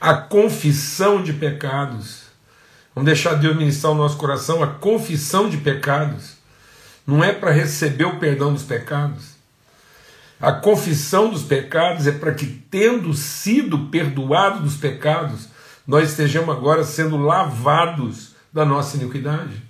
A 0.00 0.14
confissão 0.14 1.22
de 1.22 1.32
pecados 1.32 2.26
Vamos 2.96 3.08
deixar 3.08 3.34
Deus 3.34 3.54
ministrar 3.54 3.92
o 3.92 3.94
nosso 3.96 4.16
coração 4.16 4.62
a 4.62 4.68
confissão 4.68 5.50
de 5.50 5.58
pecados. 5.58 6.38
Não 7.06 7.22
é 7.22 7.30
para 7.30 7.50
receber 7.50 8.06
o 8.06 8.18
perdão 8.18 8.54
dos 8.54 8.62
pecados. 8.62 9.36
A 10.40 10.50
confissão 10.50 11.28
dos 11.28 11.42
pecados 11.42 12.06
é 12.06 12.12
para 12.12 12.32
que, 12.32 12.46
tendo 12.46 13.12
sido 13.12 13.90
perdoado 13.90 14.60
dos 14.60 14.76
pecados, 14.76 15.46
nós 15.86 16.10
estejamos 16.10 16.56
agora 16.56 16.84
sendo 16.84 17.18
lavados 17.18 18.34
da 18.50 18.64
nossa 18.64 18.96
iniquidade. 18.96 19.62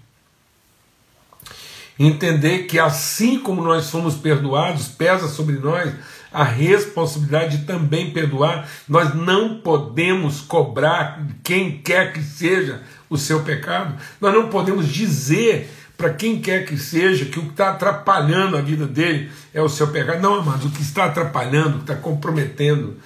Entender 1.99 2.65
que 2.65 2.79
assim 2.79 3.39
como 3.39 3.63
nós 3.63 3.91
fomos 3.91 4.15
perdoados, 4.15 4.89
pesa 4.89 5.29
sobre 5.29 5.57
nós 5.57 5.93
a 6.33 6.45
responsabilidade 6.45 7.59
de 7.59 7.65
também 7.65 8.11
perdoar. 8.11 8.69
Nós 8.87 9.15
não 9.15 9.59
podemos 9.61 10.41
cobrar 10.43 11.27
quem 11.43 11.79
quer 11.79 12.13
que 12.13 12.23
seja 12.23 12.83
o 13.09 13.17
seu 13.17 13.41
pecado. 13.41 13.95
Nós 14.21 14.35
não 14.35 14.49
podemos 14.49 14.87
dizer 14.87 15.71
para 15.97 16.13
quem 16.13 16.41
quer 16.41 16.67
que 16.67 16.77
seja 16.77 17.25
que 17.25 17.39
o 17.39 17.45
que 17.45 17.51
está 17.51 17.71
atrapalhando 17.71 18.57
a 18.57 18.61
vida 18.61 18.87
dele 18.87 19.31
é 19.55 19.63
o 19.63 19.69
seu 19.69 19.89
pecado. 19.89 20.21
Não, 20.21 20.35
amados, 20.35 20.67
o 20.67 20.71
que 20.71 20.83
está 20.83 21.07
atrapalhando, 21.07 21.71
o 21.71 21.79
que 21.79 21.91
está 21.91 21.97
comprometendo 21.97 22.99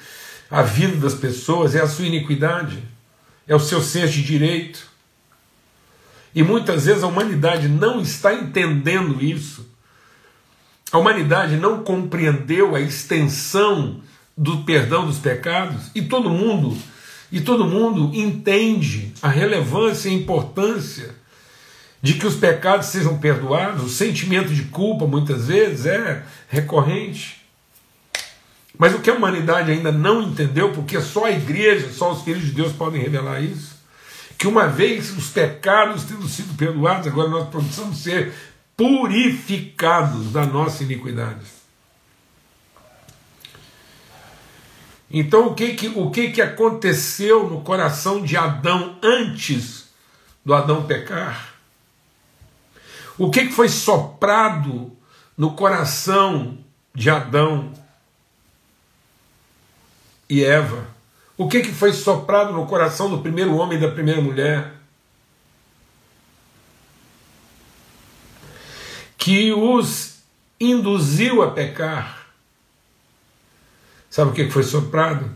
a 0.50 0.62
vida 0.62 0.96
das 0.96 1.14
pessoas 1.14 1.76
é 1.76 1.80
a 1.80 1.86
sua 1.86 2.06
iniquidade, 2.06 2.82
é 3.46 3.54
o 3.54 3.60
seu 3.60 3.80
senso 3.80 4.14
de 4.14 4.24
direito. 4.24 4.90
E 6.34 6.42
muitas 6.42 6.86
vezes 6.86 7.02
a 7.02 7.08
humanidade 7.08 7.68
não 7.68 8.00
está 8.00 8.32
entendendo 8.32 9.22
isso. 9.22 9.68
A 10.92 10.98
humanidade 10.98 11.56
não 11.56 11.82
compreendeu 11.82 12.74
a 12.74 12.80
extensão 12.80 14.00
do 14.36 14.58
perdão 14.64 15.06
dos 15.06 15.18
pecados 15.18 15.90
e 15.94 16.02
todo 16.02 16.30
mundo 16.30 16.76
e 17.32 17.40
todo 17.40 17.64
mundo 17.64 18.10
entende 18.14 19.12
a 19.22 19.28
relevância 19.28 20.08
e 20.08 20.12
a 20.12 20.16
importância 20.16 21.14
de 22.02 22.14
que 22.14 22.26
os 22.26 22.34
pecados 22.34 22.86
sejam 22.86 23.18
perdoados. 23.18 23.84
O 23.84 23.88
sentimento 23.88 24.52
de 24.52 24.64
culpa 24.64 25.06
muitas 25.06 25.46
vezes 25.46 25.86
é 25.86 26.24
recorrente. 26.48 27.40
Mas 28.76 28.94
o 28.94 29.00
que 29.00 29.10
a 29.10 29.14
humanidade 29.14 29.70
ainda 29.70 29.92
não 29.92 30.22
entendeu, 30.22 30.72
porque 30.72 31.00
só 31.00 31.26
a 31.26 31.30
igreja, 31.30 31.92
só 31.92 32.12
os 32.12 32.22
filhos 32.22 32.46
de 32.46 32.52
Deus 32.52 32.72
podem 32.72 33.00
revelar 33.00 33.40
isso, 33.40 33.76
que 34.40 34.48
uma 34.48 34.66
vez 34.66 35.14
os 35.14 35.28
pecados 35.28 36.04
tendo 36.04 36.26
sido 36.26 36.56
perdoados, 36.56 37.06
agora 37.06 37.28
nós 37.28 37.50
precisamos 37.50 37.98
ser 37.98 38.32
purificados 38.74 40.32
da 40.32 40.46
nossa 40.46 40.82
iniquidade. 40.82 41.44
Então, 45.10 45.48
o 45.48 45.54
que 45.54 45.74
que, 45.74 45.88
o 45.88 46.10
que 46.10 46.30
que 46.30 46.40
aconteceu 46.40 47.50
no 47.50 47.60
coração 47.60 48.22
de 48.22 48.34
Adão 48.34 48.98
antes 49.02 49.90
do 50.42 50.54
Adão 50.54 50.86
pecar? 50.86 51.56
O 53.18 53.30
que 53.30 53.44
que 53.44 53.52
foi 53.52 53.68
soprado 53.68 54.90
no 55.36 55.52
coração 55.52 56.56
de 56.94 57.10
Adão 57.10 57.74
e 60.30 60.42
Eva? 60.42 60.99
O 61.40 61.48
que 61.48 61.62
que 61.62 61.72
foi 61.72 61.94
soprado 61.94 62.52
no 62.52 62.66
coração 62.66 63.08
do 63.08 63.22
primeiro 63.22 63.56
homem 63.56 63.78
e 63.78 63.80
da 63.80 63.90
primeira 63.90 64.20
mulher? 64.20 64.74
que 69.16 69.52
os 69.52 70.18
induziu 70.58 71.42
a 71.42 71.50
pecar. 71.50 72.26
Sabe 74.10 74.30
o 74.30 74.34
que 74.34 74.50
foi 74.50 74.62
soprado? 74.62 75.30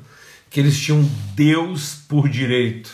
Que 0.51 0.59
eles 0.59 0.81
tinham 0.81 1.03
Deus 1.35 1.95
por 2.09 2.29
direito. 2.29 2.91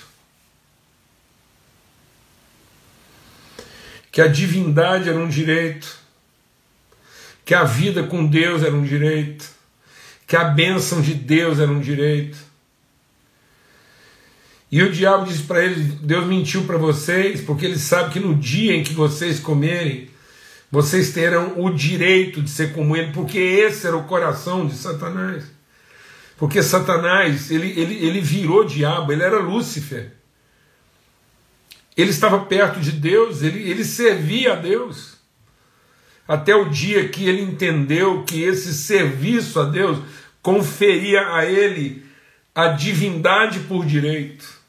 Que 4.11 4.21
a 4.21 4.27
divindade 4.27 5.09
era 5.09 5.19
um 5.19 5.29
direito. 5.29 5.97
Que 7.45 7.55
a 7.55 7.63
vida 7.65 8.03
com 8.03 8.27
Deus 8.27 8.63
era 8.65 8.75
um 8.75 8.85
direito. 8.85 9.49
Que 10.27 10.37
a 10.37 10.45
bênção 10.45 11.01
de 11.01 11.15
Deus 11.15 11.61
era 11.61 11.71
um 11.71 11.81
direito. 11.81 12.50
E 14.71 14.83
o 14.83 14.93
diabo 14.93 15.27
disse 15.27 15.43
para 15.43 15.65
eles: 15.65 15.95
Deus 16.01 16.27
mentiu 16.27 16.65
para 16.65 16.79
vocês, 16.79 17.41
porque 17.41 17.67
ele 17.67 17.79
sabe 17.79 18.13
que 18.13 18.21
no 18.21 18.35
dia 18.35 18.75
em 18.75 18.85
que 18.85 18.93
vocês 18.93 19.41
comerem, 19.41 20.09
vocês 20.71 21.13
terão 21.13 21.61
o 21.61 21.71
direito 21.71 22.41
de 22.41 22.49
ser 22.49 22.73
como 22.73 22.97
ele, 22.97 23.13
porque 23.13 23.39
esse 23.39 23.87
era 23.87 23.97
o 23.97 24.05
coração 24.05 24.67
de 24.67 24.75
Satanás. 24.75 25.45
Porque 26.37 26.63
Satanás, 26.63 27.51
ele, 27.51 27.69
ele, 27.79 28.07
ele 28.07 28.21
virou 28.21 28.65
diabo, 28.65 29.13
ele 29.13 29.23
era 29.23 29.41
Lúcifer. 29.41 30.13
Ele 31.97 32.11
estava 32.11 32.47
perto 32.47 32.81
de 32.81 32.93
Deus, 32.93 33.43
ele, 33.43 33.69
ele 33.69 33.85
servia 33.85 34.55
a 34.55 34.57
Deus. 34.57 35.19
Até 36.27 36.55
o 36.55 36.71
dia 36.71 37.09
que 37.09 37.29
ele 37.29 37.43
entendeu 37.43 38.23
que 38.23 38.43
esse 38.43 38.73
serviço 38.73 39.59
a 39.61 39.65
Deus 39.65 39.99
conferia 40.41 41.35
a 41.35 41.45
ele 41.45 42.07
a 42.55 42.69
divindade 42.69 43.61
por 43.61 43.85
direito, 43.85 44.60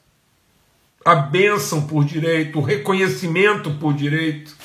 a 1.04 1.16
bênção 1.16 1.88
por 1.88 2.06
direito, 2.06 2.60
o 2.60 2.62
reconhecimento 2.62 3.72
por 3.72 3.94
direito 3.94 4.56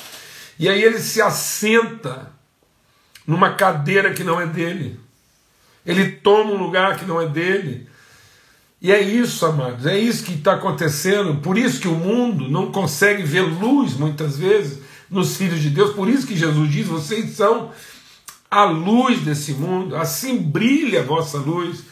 e 0.58 0.68
aí 0.68 0.82
ele 0.82 0.98
se 0.98 1.20
assenta 1.20 2.32
numa 3.26 3.50
cadeira 3.50 4.14
que 4.14 4.24
não 4.24 4.40
é 4.40 4.46
dele. 4.46 4.98
Ele 5.84 6.10
toma 6.10 6.52
um 6.52 6.58
lugar 6.58 6.98
que 6.98 7.04
não 7.04 7.20
é 7.20 7.28
dele. 7.28 7.86
E 8.80 8.90
é 8.90 9.00
isso, 9.00 9.44
amados, 9.46 9.86
é 9.86 9.98
isso 9.98 10.24
que 10.24 10.34
está 10.34 10.54
acontecendo. 10.54 11.36
Por 11.36 11.58
isso 11.58 11.80
que 11.80 11.88
o 11.88 11.94
mundo 11.94 12.48
não 12.48 12.72
consegue 12.72 13.22
ver 13.22 13.42
luz, 13.42 13.94
muitas 13.94 14.36
vezes, 14.38 14.80
nos 15.10 15.36
filhos 15.36 15.60
de 15.60 15.70
Deus. 15.70 15.94
Por 15.94 16.08
isso 16.08 16.26
que 16.26 16.36
Jesus 16.36 16.70
diz: 16.70 16.86
vocês 16.86 17.30
são 17.30 17.70
a 18.50 18.64
luz 18.64 19.20
desse 19.20 19.52
mundo, 19.52 19.96
assim 19.96 20.38
brilha 20.38 21.00
a 21.00 21.04
vossa 21.04 21.38
luz. 21.38 21.84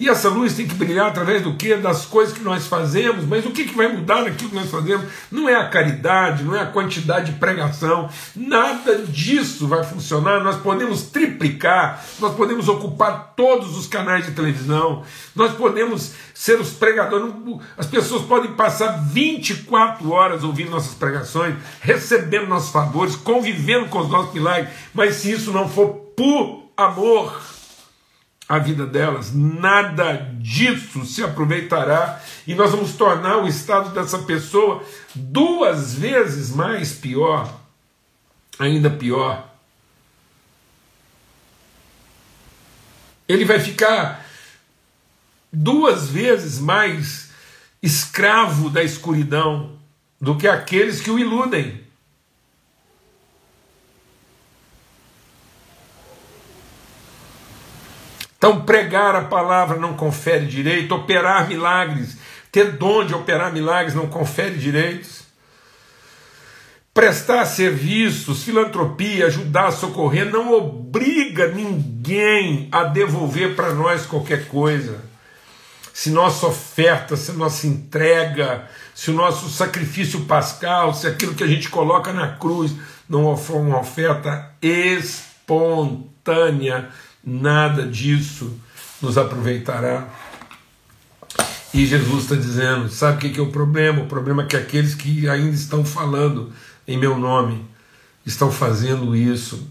E 0.00 0.08
essa 0.08 0.28
luz 0.28 0.54
tem 0.54 0.66
que 0.66 0.76
brilhar 0.76 1.08
através 1.08 1.42
do 1.42 1.54
que? 1.54 1.74
Das 1.74 2.06
coisas 2.06 2.32
que 2.32 2.44
nós 2.44 2.68
fazemos, 2.68 3.24
mas 3.24 3.44
o 3.44 3.50
que, 3.50 3.64
que 3.64 3.74
vai 3.74 3.88
mudar 3.88 4.22
naquilo 4.22 4.50
que 4.50 4.56
nós 4.56 4.70
fazemos? 4.70 5.06
Não 5.30 5.48
é 5.48 5.56
a 5.56 5.68
caridade, 5.68 6.44
não 6.44 6.54
é 6.54 6.60
a 6.60 6.66
quantidade 6.66 7.32
de 7.32 7.38
pregação, 7.38 8.08
nada 8.36 8.98
disso 8.98 9.66
vai 9.66 9.82
funcionar. 9.82 10.42
Nós 10.44 10.56
podemos 10.56 11.02
triplicar, 11.02 12.04
nós 12.20 12.34
podemos 12.36 12.68
ocupar 12.68 13.34
todos 13.36 13.76
os 13.76 13.88
canais 13.88 14.24
de 14.24 14.32
televisão, 14.32 15.02
nós 15.34 15.52
podemos 15.54 16.12
ser 16.32 16.60
os 16.60 16.70
pregadores, 16.70 17.34
as 17.76 17.86
pessoas 17.86 18.22
podem 18.22 18.52
passar 18.52 19.04
24 19.04 20.08
horas 20.12 20.44
ouvindo 20.44 20.70
nossas 20.70 20.94
pregações, 20.94 21.56
recebendo 21.80 22.46
nossos 22.46 22.70
favores, 22.70 23.16
convivendo 23.16 23.88
com 23.88 23.98
os 23.98 24.08
nossos 24.08 24.32
milagres, 24.32 24.68
mas 24.94 25.16
se 25.16 25.32
isso 25.32 25.50
não 25.50 25.68
for 25.68 25.88
por 26.16 26.70
amor, 26.76 27.57
a 28.48 28.58
vida 28.58 28.86
delas, 28.86 29.34
nada 29.34 30.14
disso 30.40 31.04
se 31.04 31.22
aproveitará 31.22 32.20
e 32.46 32.54
nós 32.54 32.70
vamos 32.70 32.94
tornar 32.94 33.38
o 33.38 33.46
estado 33.46 33.90
dessa 33.90 34.20
pessoa 34.20 34.82
duas 35.14 35.94
vezes 35.94 36.54
mais 36.54 36.92
pior, 36.92 37.52
ainda 38.58 38.88
pior. 38.88 39.46
Ele 43.28 43.44
vai 43.44 43.60
ficar 43.60 44.24
duas 45.52 46.08
vezes 46.08 46.58
mais 46.58 47.30
escravo 47.82 48.70
da 48.70 48.82
escuridão 48.82 49.78
do 50.18 50.36
que 50.38 50.48
aqueles 50.48 51.02
que 51.02 51.10
o 51.10 51.18
iludem. 51.18 51.86
Então, 58.38 58.62
pregar 58.62 59.14
a 59.16 59.24
palavra 59.24 59.76
não 59.76 59.94
confere 59.94 60.46
direito, 60.46 60.94
operar 60.94 61.48
milagres, 61.48 62.16
ter 62.52 62.70
dom 62.72 63.04
de 63.04 63.12
operar 63.12 63.52
milagres 63.52 63.96
não 63.96 64.06
confere 64.06 64.56
direitos. 64.56 65.26
Prestar 66.94 67.44
serviços, 67.46 68.44
filantropia, 68.44 69.26
ajudar, 69.26 69.72
socorrer, 69.72 70.30
não 70.30 70.52
obriga 70.52 71.48
ninguém 71.48 72.68
a 72.70 72.84
devolver 72.84 73.56
para 73.56 73.74
nós 73.74 74.06
qualquer 74.06 74.46
coisa. 74.46 75.04
Se 75.92 76.10
nossa 76.10 76.46
oferta, 76.46 77.16
se 77.16 77.32
nossa 77.32 77.66
entrega, 77.66 78.68
se 78.94 79.10
o 79.10 79.14
nosso 79.14 79.48
sacrifício 79.50 80.26
pascal, 80.26 80.94
se 80.94 81.08
aquilo 81.08 81.34
que 81.34 81.42
a 81.42 81.46
gente 81.48 81.68
coloca 81.68 82.12
na 82.12 82.36
cruz 82.36 82.72
não 83.08 83.36
for 83.36 83.56
uma 83.56 83.80
oferta 83.80 84.52
espontânea, 84.62 85.48
nada 87.24 87.86
disso 87.86 88.58
nos 89.00 89.16
aproveitará. 89.16 90.08
E 91.72 91.86
Jesus 91.86 92.24
está 92.24 92.34
dizendo: 92.34 92.88
sabe 92.90 93.26
o 93.26 93.32
que 93.32 93.38
é 93.38 93.42
o 93.42 93.52
problema? 93.52 94.02
O 94.02 94.06
problema 94.06 94.42
é 94.42 94.46
que 94.46 94.56
aqueles 94.56 94.94
que 94.94 95.28
ainda 95.28 95.54
estão 95.54 95.84
falando 95.84 96.52
em 96.86 96.96
meu 96.96 97.18
nome 97.18 97.64
estão 98.24 98.50
fazendo 98.50 99.14
isso, 99.14 99.68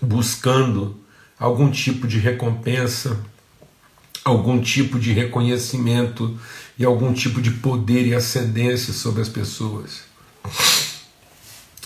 buscando 0.00 1.00
algum 1.38 1.70
tipo 1.70 2.06
de 2.06 2.18
recompensa, 2.18 3.18
algum 4.24 4.60
tipo 4.60 4.98
de 4.98 5.12
reconhecimento 5.12 6.38
e 6.78 6.84
algum 6.84 7.12
tipo 7.12 7.40
de 7.40 7.50
poder 7.50 8.06
e 8.06 8.14
ascendência 8.14 8.92
sobre 8.92 9.22
as 9.22 9.28
pessoas. 9.28 10.02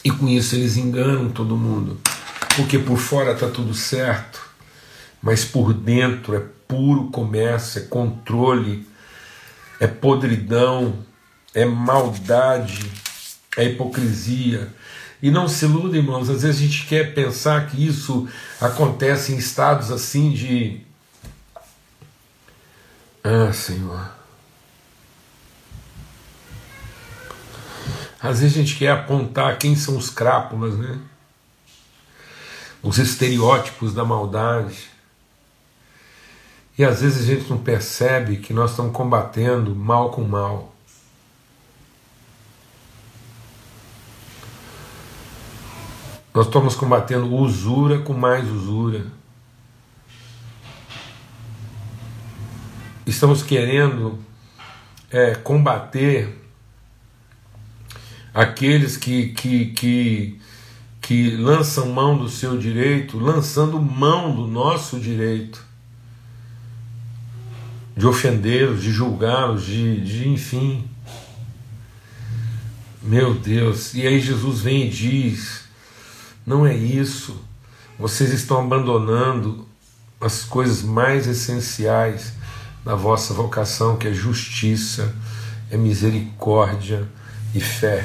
E 0.04 0.10
com 0.10 0.26
isso 0.28 0.54
eles 0.54 0.76
enganam 0.76 1.28
todo 1.28 1.56
mundo, 1.56 2.00
porque 2.56 2.78
por 2.78 2.98
fora 2.98 3.32
está 3.32 3.48
tudo 3.48 3.74
certo, 3.74 4.40
mas 5.22 5.44
por 5.44 5.74
dentro 5.74 6.34
é 6.34 6.42
puro 6.66 7.08
comércio, 7.10 7.82
é 7.82 7.86
controle, 7.86 8.86
é 9.78 9.86
podridão, 9.86 10.94
é 11.54 11.64
maldade, 11.64 12.90
é 13.56 13.64
hipocrisia. 13.64 14.72
E 15.22 15.30
não 15.30 15.46
se 15.48 15.66
iluda, 15.66 15.98
irmãos, 15.98 16.30
às 16.30 16.42
vezes 16.42 16.60
a 16.60 16.66
gente 16.66 16.86
quer 16.86 17.12
pensar 17.12 17.66
que 17.68 17.86
isso 17.86 18.26
acontece 18.60 19.32
em 19.32 19.36
estados 19.36 19.90
assim 19.90 20.30
de. 20.30 20.80
Ah, 23.22 23.52
Senhor. 23.52 24.19
Às 28.22 28.40
vezes 28.40 28.56
a 28.56 28.60
gente 28.60 28.76
quer 28.76 28.90
apontar 28.90 29.58
quem 29.58 29.74
são 29.74 29.96
os 29.96 30.10
crápulas, 30.10 30.76
né? 30.76 31.00
Os 32.82 32.98
estereótipos 32.98 33.94
da 33.94 34.04
maldade. 34.04 34.90
E 36.76 36.84
às 36.84 37.00
vezes 37.00 37.22
a 37.22 37.34
gente 37.34 37.48
não 37.48 37.58
percebe 37.58 38.36
que 38.38 38.52
nós 38.52 38.70
estamos 38.70 38.92
combatendo 38.92 39.74
mal 39.74 40.10
com 40.10 40.22
mal. 40.22 40.74
Nós 46.32 46.46
estamos 46.46 46.74
combatendo 46.76 47.34
usura 47.34 47.98
com 48.00 48.12
mais 48.12 48.46
usura. 48.48 49.06
Estamos 53.06 53.42
querendo 53.42 54.18
é, 55.10 55.34
combater 55.34 56.40
aqueles 58.32 58.96
que, 58.96 59.28
que, 59.28 59.66
que, 59.66 60.40
que 61.00 61.36
lançam 61.36 61.90
mão 61.90 62.16
do 62.16 62.28
seu 62.28 62.56
direito, 62.56 63.18
lançando 63.18 63.80
mão 63.80 64.34
do 64.34 64.46
nosso 64.46 64.98
direito, 64.98 65.64
de 67.96 68.06
ofendê-los, 68.06 68.82
de 68.82 68.90
julgá-los, 68.90 69.64
de, 69.64 70.00
de 70.00 70.28
enfim. 70.28 70.88
Meu 73.02 73.34
Deus, 73.34 73.94
e 73.94 74.06
aí 74.06 74.20
Jesus 74.20 74.60
vem 74.60 74.86
e 74.86 74.90
diz: 74.90 75.64
não 76.46 76.66
é 76.66 76.74
isso. 76.74 77.44
Vocês 77.98 78.32
estão 78.32 78.60
abandonando 78.60 79.66
as 80.20 80.42
coisas 80.42 80.82
mais 80.82 81.26
essenciais 81.26 82.32
da 82.84 82.94
vossa 82.94 83.34
vocação, 83.34 83.96
que 83.96 84.08
é 84.08 84.12
justiça, 84.12 85.14
é 85.70 85.76
misericórdia 85.76 87.06
e 87.54 87.60
fé. 87.60 88.04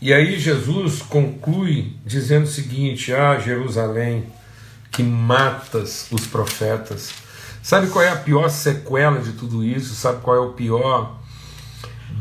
E 0.00 0.14
aí 0.14 0.38
Jesus 0.38 1.02
conclui 1.02 1.96
dizendo 2.04 2.44
o 2.44 2.50
seguinte: 2.50 3.12
Ah, 3.12 3.38
Jerusalém, 3.38 4.24
que 4.90 5.02
matas 5.02 6.08
os 6.10 6.26
profetas. 6.26 7.12
Sabe 7.62 7.88
qual 7.88 8.04
é 8.04 8.08
a 8.08 8.16
pior 8.16 8.48
sequela 8.48 9.20
de 9.20 9.32
tudo 9.32 9.62
isso? 9.62 9.94
Sabe 9.94 10.22
qual 10.22 10.36
é 10.36 10.40
o 10.40 10.52
pior 10.52 11.20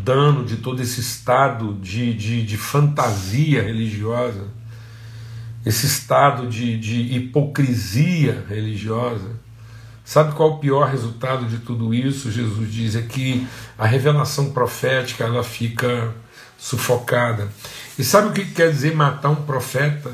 dano 0.03 0.45
de 0.45 0.57
todo 0.57 0.81
esse 0.81 0.99
estado 0.99 1.73
de, 1.75 2.13
de, 2.13 2.43
de 2.45 2.57
fantasia 2.57 3.61
religiosa, 3.61 4.47
esse 5.65 5.85
estado 5.85 6.47
de, 6.47 6.77
de 6.77 7.15
hipocrisia 7.15 8.45
religiosa. 8.49 9.39
Sabe 10.09 10.33
qual 10.33 10.53
o 10.53 10.57
pior 10.57 10.89
resultado 10.89 11.45
de 11.45 11.59
tudo 11.59 11.93
isso? 11.93 12.31
Jesus 12.31 12.73
diz 12.73 12.95
é 12.95 13.01
que 13.03 13.47
a 13.77 13.85
revelação 13.85 14.51
profética 14.51 15.23
ela 15.23 15.43
fica 15.43 16.11
sufocada. 16.57 17.47
E 17.95 18.03
sabe 18.03 18.29
o 18.29 18.31
que 18.31 18.43
quer 18.43 18.71
dizer 18.71 18.95
matar 18.95 19.29
um 19.29 19.43
profeta? 19.43 20.11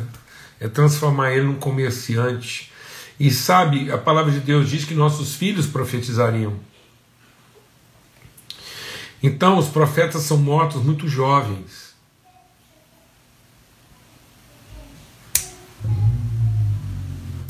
É 0.59 0.67
transformar 0.67 1.31
ele 1.31 1.45
num 1.45 1.55
comerciante. 1.55 2.73
E 3.17 3.31
sabe, 3.31 3.89
a 3.89 3.97
palavra 3.97 4.33
de 4.33 4.41
Deus 4.41 4.69
diz 4.69 4.83
que 4.83 4.93
nossos 4.93 5.33
filhos 5.33 5.65
profetizariam. 5.65 6.55
Então, 9.23 9.57
os 9.57 9.69
profetas 9.69 10.23
são 10.23 10.35
mortos 10.35 10.83
muito 10.83 11.07
jovens. 11.07 11.84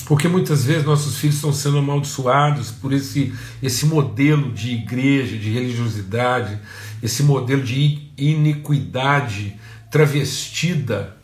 Porque 0.06 0.28
muitas 0.28 0.66
vezes 0.66 0.86
nossos 0.86 1.18
filhos 1.18 1.36
estão 1.36 1.52
sendo 1.52 1.80
amaldiçoados 1.80 2.72
por 2.72 2.94
esse, 2.94 3.34
esse 3.62 3.86
modelo 3.86 4.52
de 4.52 4.72
igreja, 4.72 5.38
de 5.38 5.50
religiosidade, 5.52 6.60
esse 7.02 7.24
modelo 7.24 7.64
de 7.64 8.10
iniquidade 8.18 9.56
travestida 9.92 11.18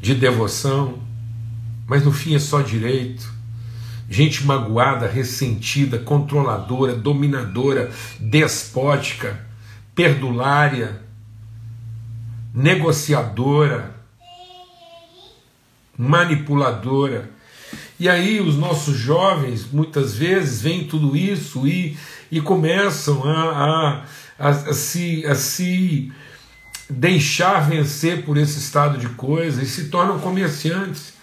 de 0.00 0.14
devoção, 0.14 0.98
mas 1.86 2.04
no 2.04 2.12
fim 2.12 2.34
é 2.34 2.38
só 2.38 2.60
direito 2.60 3.34
gente 4.08 4.44
magoada, 4.44 5.08
ressentida, 5.08 5.98
controladora, 5.98 6.94
dominadora, 6.94 7.90
despótica, 8.20 9.44
perdulária, 9.94 11.00
negociadora, 12.52 13.94
manipuladora. 15.96 17.30
E 17.98 18.08
aí 18.08 18.40
os 18.40 18.56
nossos 18.56 18.96
jovens 18.96 19.66
muitas 19.72 20.14
vezes 20.14 20.62
veem 20.62 20.84
tudo 20.84 21.16
isso 21.16 21.66
e, 21.66 21.96
e 22.30 22.40
começam 22.40 23.22
a, 23.24 23.42
a, 23.42 24.04
a, 24.38 24.48
a, 24.48 24.74
se, 24.74 25.24
a 25.26 25.34
se 25.34 26.12
deixar 26.88 27.68
vencer 27.68 28.24
por 28.24 28.36
esse 28.36 28.58
estado 28.58 28.98
de 28.98 29.08
coisas 29.10 29.62
e 29.62 29.66
se 29.66 29.88
tornam 29.88 30.18
comerciantes 30.18 31.14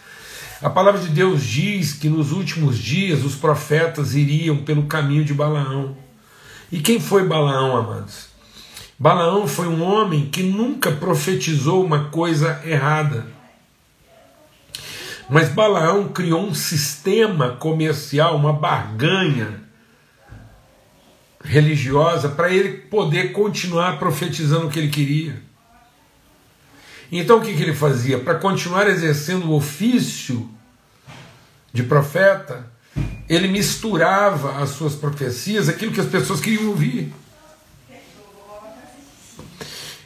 a 0.62 0.70
palavra 0.70 1.02
de 1.02 1.10
Deus 1.10 1.42
diz 1.42 1.94
que 1.94 2.08
nos 2.08 2.32
últimos 2.32 2.78
dias 2.78 3.26
os 3.26 3.34
profetas 3.34 4.14
iriam 4.14 4.58
pelo 4.58 4.84
caminho 4.84 5.26
de 5.26 5.34
Balaão. 5.34 5.98
E 6.72 6.80
quem 6.80 7.00
foi 7.00 7.28
Balaão, 7.28 7.76
amados? 7.76 8.28
Balaão 8.98 9.48
foi 9.48 9.68
um 9.68 9.82
homem 9.82 10.30
que 10.30 10.44
nunca 10.44 10.92
profetizou 10.92 11.84
uma 11.84 12.10
coisa 12.10 12.62
errada. 12.64 13.26
Mas 15.32 15.48
Balaão 15.48 16.10
criou 16.10 16.46
um 16.46 16.54
sistema 16.54 17.52
comercial, 17.52 18.36
uma 18.36 18.52
barganha 18.52 19.64
religiosa 21.42 22.28
para 22.28 22.52
ele 22.52 22.74
poder 22.74 23.32
continuar 23.32 23.98
profetizando 23.98 24.68
o 24.68 24.70
que 24.70 24.78
ele 24.78 24.90
queria. 24.90 25.42
Então 27.10 27.38
o 27.38 27.42
que, 27.42 27.56
que 27.56 27.64
ele 27.64 27.74
fazia? 27.74 28.20
Para 28.20 28.36
continuar 28.36 28.88
exercendo 28.88 29.46
o 29.46 29.56
ofício 29.56 30.50
de 31.72 31.84
profeta, 31.84 32.70
ele 33.30 33.48
misturava 33.48 34.62
as 34.62 34.72
suas 34.72 34.96
profecias, 34.96 35.70
aquilo 35.70 35.94
que 35.94 36.02
as 36.02 36.08
pessoas 36.08 36.42
queriam 36.42 36.68
ouvir. 36.68 37.14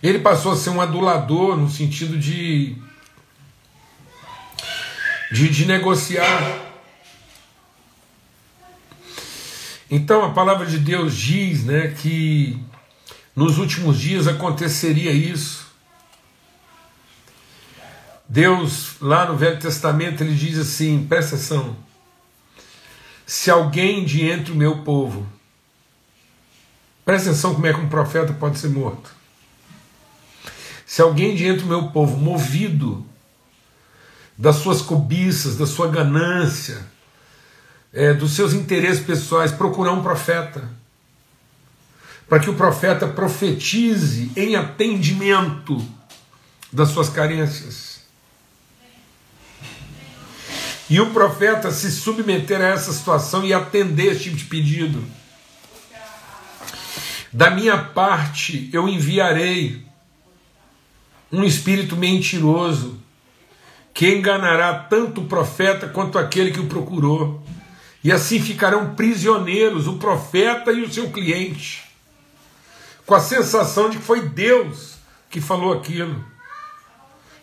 Ele 0.03 0.19
passou 0.19 0.51
a 0.51 0.55
ser 0.55 0.69
um 0.69 0.79
adulador 0.79 1.57
no 1.57 1.67
sentido 1.67 2.15
de, 2.15 2.75
de, 5.35 5.49
de 5.49 5.65
negociar. 5.65 6.61
Então 9.91 10.23
a 10.23 10.31
palavra 10.31 10.65
de 10.65 10.77
Deus 10.77 11.13
diz 11.13 11.65
né, 11.65 11.89
que 11.89 12.57
nos 13.35 13.57
últimos 13.57 13.99
dias 13.99 14.27
aconteceria 14.27 15.11
isso. 15.11 15.65
Deus, 18.27 18.95
lá 19.01 19.25
no 19.25 19.35
Velho 19.35 19.59
Testamento, 19.59 20.23
ele 20.23 20.33
diz 20.33 20.57
assim: 20.57 21.05
presta 21.05 21.35
atenção. 21.35 21.75
Se 23.25 23.51
alguém 23.51 24.05
de 24.05 24.25
entre 24.25 24.53
o 24.53 24.55
meu 24.55 24.83
povo, 24.83 25.27
presta 27.03 27.29
atenção 27.29 27.53
como 27.53 27.67
é 27.67 27.73
que 27.73 27.79
um 27.81 27.89
profeta 27.89 28.31
pode 28.33 28.57
ser 28.57 28.69
morto. 28.69 29.13
Se 30.85 31.01
alguém 31.01 31.35
de 31.35 31.45
entre 31.45 31.65
o 31.65 31.67
meu 31.67 31.89
povo, 31.89 32.17
movido 32.17 33.05
das 34.37 34.57
suas 34.57 34.81
cobiças, 34.81 35.57
da 35.57 35.65
sua 35.65 35.87
ganância, 35.87 36.85
é, 37.93 38.13
dos 38.13 38.33
seus 38.33 38.53
interesses 38.53 39.03
pessoais, 39.03 39.51
procurar 39.51 39.93
um 39.93 40.03
profeta, 40.03 40.69
para 42.27 42.39
que 42.39 42.49
o 42.49 42.55
profeta 42.55 43.07
profetize 43.07 44.31
em 44.35 44.55
atendimento 44.55 45.85
das 46.71 46.89
suas 46.89 47.07
carências 47.07 47.95
e 50.89 50.99
o 50.99 51.11
profeta 51.11 51.71
se 51.71 51.91
submeter 51.91 52.61
a 52.61 52.65
essa 52.65 52.93
situação 52.93 53.43
e 53.43 53.53
atender 53.53 54.11
esse 54.11 54.25
tipo 54.25 54.35
de 54.35 54.45
pedido. 54.45 55.03
Da 57.33 57.49
minha 57.49 57.77
parte, 57.77 58.69
eu 58.71 58.87
enviarei 58.87 59.83
um 61.31 61.43
espírito 61.43 61.97
mentiroso 61.97 62.99
que 63.95 64.13
enganará 64.13 64.73
tanto 64.73 65.21
o 65.21 65.25
profeta 65.25 65.87
quanto 65.87 66.19
aquele 66.19 66.51
que 66.51 66.59
o 66.59 66.67
procurou. 66.67 67.41
E 68.03 68.11
assim 68.11 68.41
ficarão 68.41 68.93
prisioneiros 68.93 69.87
o 69.87 69.93
profeta 69.93 70.69
e 70.73 70.83
o 70.83 70.93
seu 70.93 71.09
cliente, 71.09 71.81
com 73.05 73.15
a 73.15 73.21
sensação 73.21 73.89
de 73.89 73.97
que 73.97 74.03
foi 74.03 74.27
Deus 74.27 74.95
que 75.29 75.39
falou 75.39 75.71
aquilo. 75.73 76.23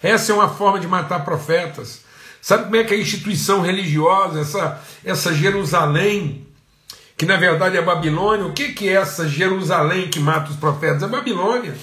Essa 0.02 0.30
é 0.30 0.34
uma 0.34 0.48
forma 0.48 0.78
de 0.78 0.86
matar 0.86 1.24
profetas. 1.24 2.02
Sabe 2.40 2.64
como 2.64 2.76
é 2.76 2.84
que 2.84 2.92
a 2.92 2.98
instituição 2.98 3.62
religiosa, 3.62 4.40
essa, 4.40 4.82
essa 5.02 5.34
Jerusalém, 5.34 6.46
que 7.16 7.24
na 7.24 7.36
verdade 7.38 7.78
é 7.78 7.82
Babilônia, 7.82 8.44
o 8.44 8.52
que, 8.52 8.72
que 8.72 8.90
é 8.90 8.92
essa 8.92 9.26
Jerusalém 9.26 10.10
que 10.10 10.20
mata 10.20 10.50
os 10.50 10.56
profetas? 10.56 11.02
É 11.02 11.08
Babilônia. 11.08 11.74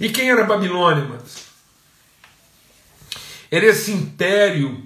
E 0.00 0.08
quem 0.08 0.30
era 0.30 0.44
Babilônia, 0.44 1.06
mas? 1.08 1.45
Era 3.56 3.64
esse 3.68 3.90
império 3.90 4.82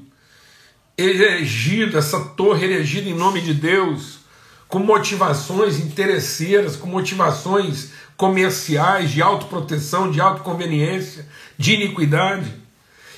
erigido, 0.96 1.98
essa 1.98 2.20
torre 2.20 2.66
erigida 2.66 3.09
em 3.09 3.14
nome 3.16 3.40
de 3.40 3.52
Deus, 3.52 4.20
com 4.68 4.78
motivações 4.78 5.80
interesseiras, 5.80 6.76
com 6.76 6.87
motivações 6.87 7.90
comerciais, 8.16 9.11
de 9.11 9.20
autoproteção, 9.20 10.09
de 10.09 10.20
autoconveniência, 10.20 11.26
de 11.59 11.72
iniquidade. 11.74 12.54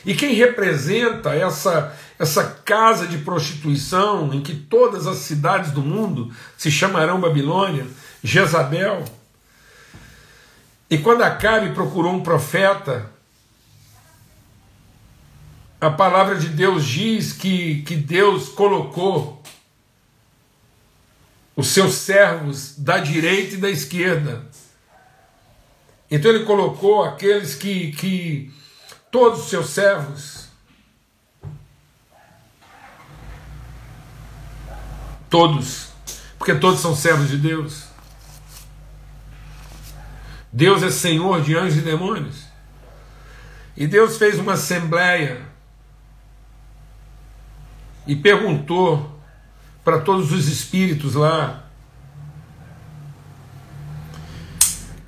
E 0.07 0.15
quem 0.15 0.33
representa 0.33 1.35
essa, 1.35 1.95
essa 2.19 2.45
casa 2.65 3.07
de 3.07 3.19
prostituição 3.19 4.33
em 4.33 4.41
que 4.41 4.55
todas 4.55 5.07
as 5.07 5.19
cidades 5.19 5.71
do 5.71 5.83
mundo 5.83 6.35
se 6.57 6.71
chamarão 6.71 7.21
Babilônia? 7.21 7.87
Jezabel. 8.25 9.05
E 10.89 10.97
quando 10.97 11.21
Acabe 11.21 11.75
procurou 11.75 12.15
um 12.15 12.23
profeta 12.23 13.12
a 15.83 15.91
palavra 15.91 16.37
de 16.37 16.49
Deus 16.49 16.85
diz 16.87 17.33
que, 17.33 17.83
que 17.83 17.97
Deus 17.97 18.49
colocou 18.49 19.43
os 21.57 21.67
seus 21.67 21.95
servos 21.95 22.79
da 22.79 22.99
direita 22.99 23.55
e 23.55 23.59
da 23.59 23.69
esquerda. 23.69 24.47
Então 26.09 26.31
ele 26.31 26.45
colocou 26.45 27.03
aqueles 27.03 27.57
que, 27.57 27.91
que 27.95 28.55
todos 29.11 29.41
os 29.41 29.51
seus 29.51 29.71
servos, 29.71 30.47
todos, 35.29 35.89
porque 36.39 36.55
todos 36.55 36.79
são 36.79 36.95
servos 36.95 37.29
de 37.29 37.39
Deus. 37.39 37.87
Deus 40.53 40.81
é 40.85 40.93
Senhor 40.93 41.43
de 41.43 41.57
anjos 41.57 41.79
e 41.79 41.81
demônios. 41.81 42.45
E 43.77 43.89
Deus 43.89 44.17
fez 44.17 44.39
uma 44.39 44.53
assembleia 44.53 45.51
e 48.07 48.17
perguntou 48.17 49.21
para 49.85 50.01
todos 50.01 50.33
os 50.33 50.49
espíritos 50.49 51.15
lá: 51.15 51.65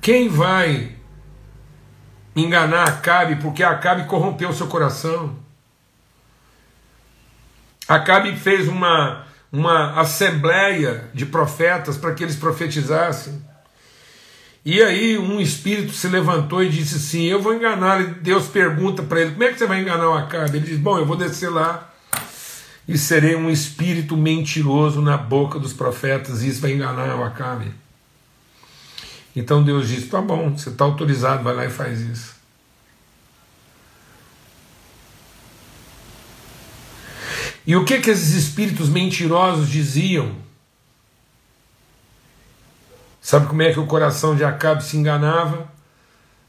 quem 0.01 0.29
vai 0.29 0.95
enganar 2.35 2.87
Acabe 2.87 3.37
porque 3.37 3.63
Acabe 3.63 4.05
corrompeu 4.05 4.51
seu 4.53 4.67
coração? 4.67 5.37
Acabe 7.87 8.35
fez 8.35 8.67
uma, 8.67 9.25
uma 9.51 9.99
assembleia 9.99 11.09
de 11.13 11.25
profetas 11.25 11.97
para 11.97 12.13
que 12.13 12.23
eles 12.23 12.35
profetizassem. 12.35 13.43
E 14.65 14.81
aí 14.81 15.15
um 15.19 15.39
espírito 15.39 15.91
se 15.91 16.07
levantou 16.07 16.63
e 16.63 16.69
disse 16.69 16.95
assim: 16.95 17.25
Eu 17.25 17.39
vou 17.39 17.53
enganar. 17.53 18.03
Deus 18.03 18.47
pergunta 18.47 19.03
para 19.03 19.21
ele: 19.21 19.31
Como 19.31 19.43
é 19.43 19.53
que 19.53 19.59
você 19.59 19.67
vai 19.67 19.79
enganar 19.81 20.09
o 20.09 20.13
Acabe? 20.13 20.57
Ele 20.57 20.65
diz: 20.65 20.79
Bom, 20.79 20.97
eu 20.97 21.05
vou 21.05 21.15
descer 21.15 21.49
lá 21.51 21.94
e 22.87 22.97
serei 22.97 23.35
um 23.35 23.49
espírito 23.49 24.15
mentiroso 24.15 25.01
na 25.01 25.17
boca 25.17 25.57
dos 25.57 25.73
profetas, 25.73 26.43
e 26.43 26.49
isso 26.49 26.61
vai 26.61 26.73
enganar 26.73 27.15
o 27.15 27.23
Acabe. 27.23 27.71
Então 29.35 29.63
Deus 29.63 29.87
disse: 29.87 30.07
tá 30.07 30.21
bom, 30.21 30.55
você 30.55 30.69
está 30.69 30.85
autorizado, 30.85 31.43
vai 31.43 31.55
lá 31.55 31.65
e 31.65 31.69
faz 31.69 31.99
isso. 31.99 32.35
E 37.67 37.75
o 37.75 37.83
que 37.83 37.99
que 37.99 38.11
esses 38.11 38.35
espíritos 38.35 38.89
mentirosos 38.89 39.67
diziam? 39.67 40.35
Sabe 43.19 43.47
como 43.47 43.63
é 43.63 43.73
que 43.73 43.79
o 43.79 43.87
coração 43.87 44.35
de 44.35 44.43
Acabe 44.43 44.83
se 44.83 44.95
enganava? 44.97 45.67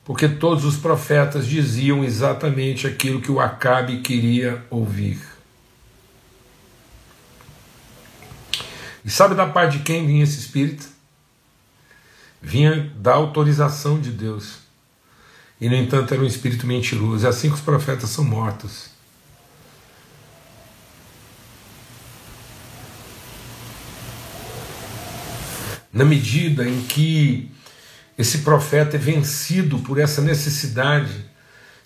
Porque 0.04 0.28
todos 0.28 0.64
os 0.66 0.76
profetas 0.76 1.46
diziam 1.46 2.04
exatamente 2.04 2.86
aquilo 2.86 3.20
que 3.20 3.32
o 3.32 3.40
Acabe 3.40 4.02
queria 4.02 4.62
ouvir. 4.68 5.35
E 9.06 9.10
sabe 9.10 9.36
da 9.36 9.46
parte 9.46 9.78
de 9.78 9.84
quem 9.84 10.04
vinha 10.04 10.24
esse 10.24 10.40
espírito? 10.40 10.84
Vinha 12.42 12.92
da 12.96 13.14
autorização 13.14 14.00
de 14.00 14.10
Deus. 14.10 14.56
E 15.60 15.68
no 15.68 15.76
entanto 15.76 16.12
era 16.12 16.20
um 16.20 16.26
espírito 16.26 16.66
mentiroso. 16.66 17.24
É 17.24 17.28
assim 17.28 17.48
que 17.48 17.54
os 17.54 17.60
profetas 17.60 18.10
são 18.10 18.24
mortos. 18.24 18.90
Na 25.92 26.04
medida 26.04 26.68
em 26.68 26.82
que 26.82 27.48
esse 28.18 28.38
profeta 28.38 28.96
é 28.96 28.98
vencido 28.98 29.78
por 29.78 30.00
essa 30.00 30.20
necessidade 30.20 31.24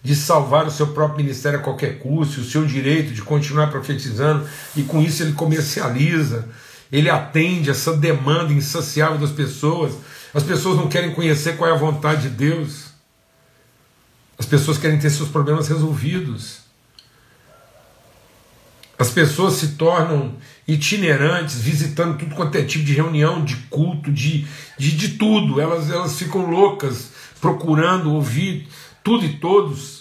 de 0.03 0.17
salvar 0.17 0.67
o 0.67 0.71
seu 0.71 0.87
próprio 0.95 1.19
ministério 1.19 1.59
a 1.59 1.63
qualquer 1.63 1.99
custo, 1.99 2.41
o 2.41 2.45
seu 2.45 2.65
direito 2.65 3.13
de 3.13 3.21
continuar 3.21 3.67
profetizando, 3.67 4.49
e 4.75 4.83
com 4.83 5.03
isso 5.03 5.23
ele 5.23 5.35
comercializa 5.35 6.49
ele 6.93 7.09
atende 7.09 7.71
essa 7.71 7.97
demanda 7.97 8.53
insaciável 8.53 9.19
das 9.19 9.31
pessoas. 9.31 9.95
As 10.35 10.43
pessoas 10.43 10.77
não 10.77 10.89
querem 10.89 11.15
conhecer 11.15 11.57
qual 11.57 11.71
é 11.71 11.73
a 11.73 11.79
vontade 11.79 12.23
de 12.23 12.31
Deus. 12.31 12.87
As 14.39 14.47
pessoas 14.47 14.79
querem 14.79 14.99
ter 14.99 15.11
seus 15.11 15.29
problemas 15.29 15.69
resolvidos. 15.69 16.61
As 18.99 19.11
pessoas 19.11 19.55
se 19.55 19.69
tornam 19.77 20.35
itinerantes, 20.67 21.61
visitando 21.61 22.19
tudo 22.19 22.35
quanto 22.35 22.57
é 22.57 22.63
tipo 22.63 22.85
de 22.85 22.93
reunião, 22.93 23.45
de 23.45 23.57
culto, 23.71 24.13
de, 24.13 24.47
de, 24.77 24.97
de 24.97 25.11
tudo. 25.11 25.61
Elas, 25.61 25.91
elas 25.91 26.19
ficam 26.19 26.51
loucas, 26.51 27.11
procurando 27.41 28.13
ouvir 28.13 28.69
tudo 29.03 29.25
e 29.25 29.39
todos 29.39 30.00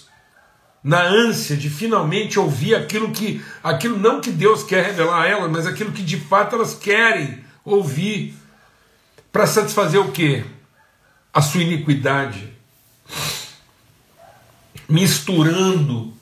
na 0.82 1.02
ânsia 1.02 1.56
de 1.56 1.68
finalmente 1.68 2.38
ouvir 2.38 2.74
aquilo 2.74 3.12
que, 3.12 3.44
aquilo 3.62 3.98
não 3.98 4.20
que 4.20 4.30
Deus 4.30 4.62
quer 4.62 4.84
revelar 4.86 5.22
a 5.22 5.28
elas, 5.28 5.50
mas 5.50 5.66
aquilo 5.66 5.92
que 5.92 6.02
de 6.02 6.18
fato 6.18 6.56
elas 6.56 6.74
querem 6.74 7.44
ouvir, 7.64 8.34
para 9.30 9.46
satisfazer 9.46 10.00
o 10.00 10.10
que? 10.10 10.44
A 11.32 11.40
sua 11.40 11.62
iniquidade, 11.62 12.52
misturando 14.88 16.12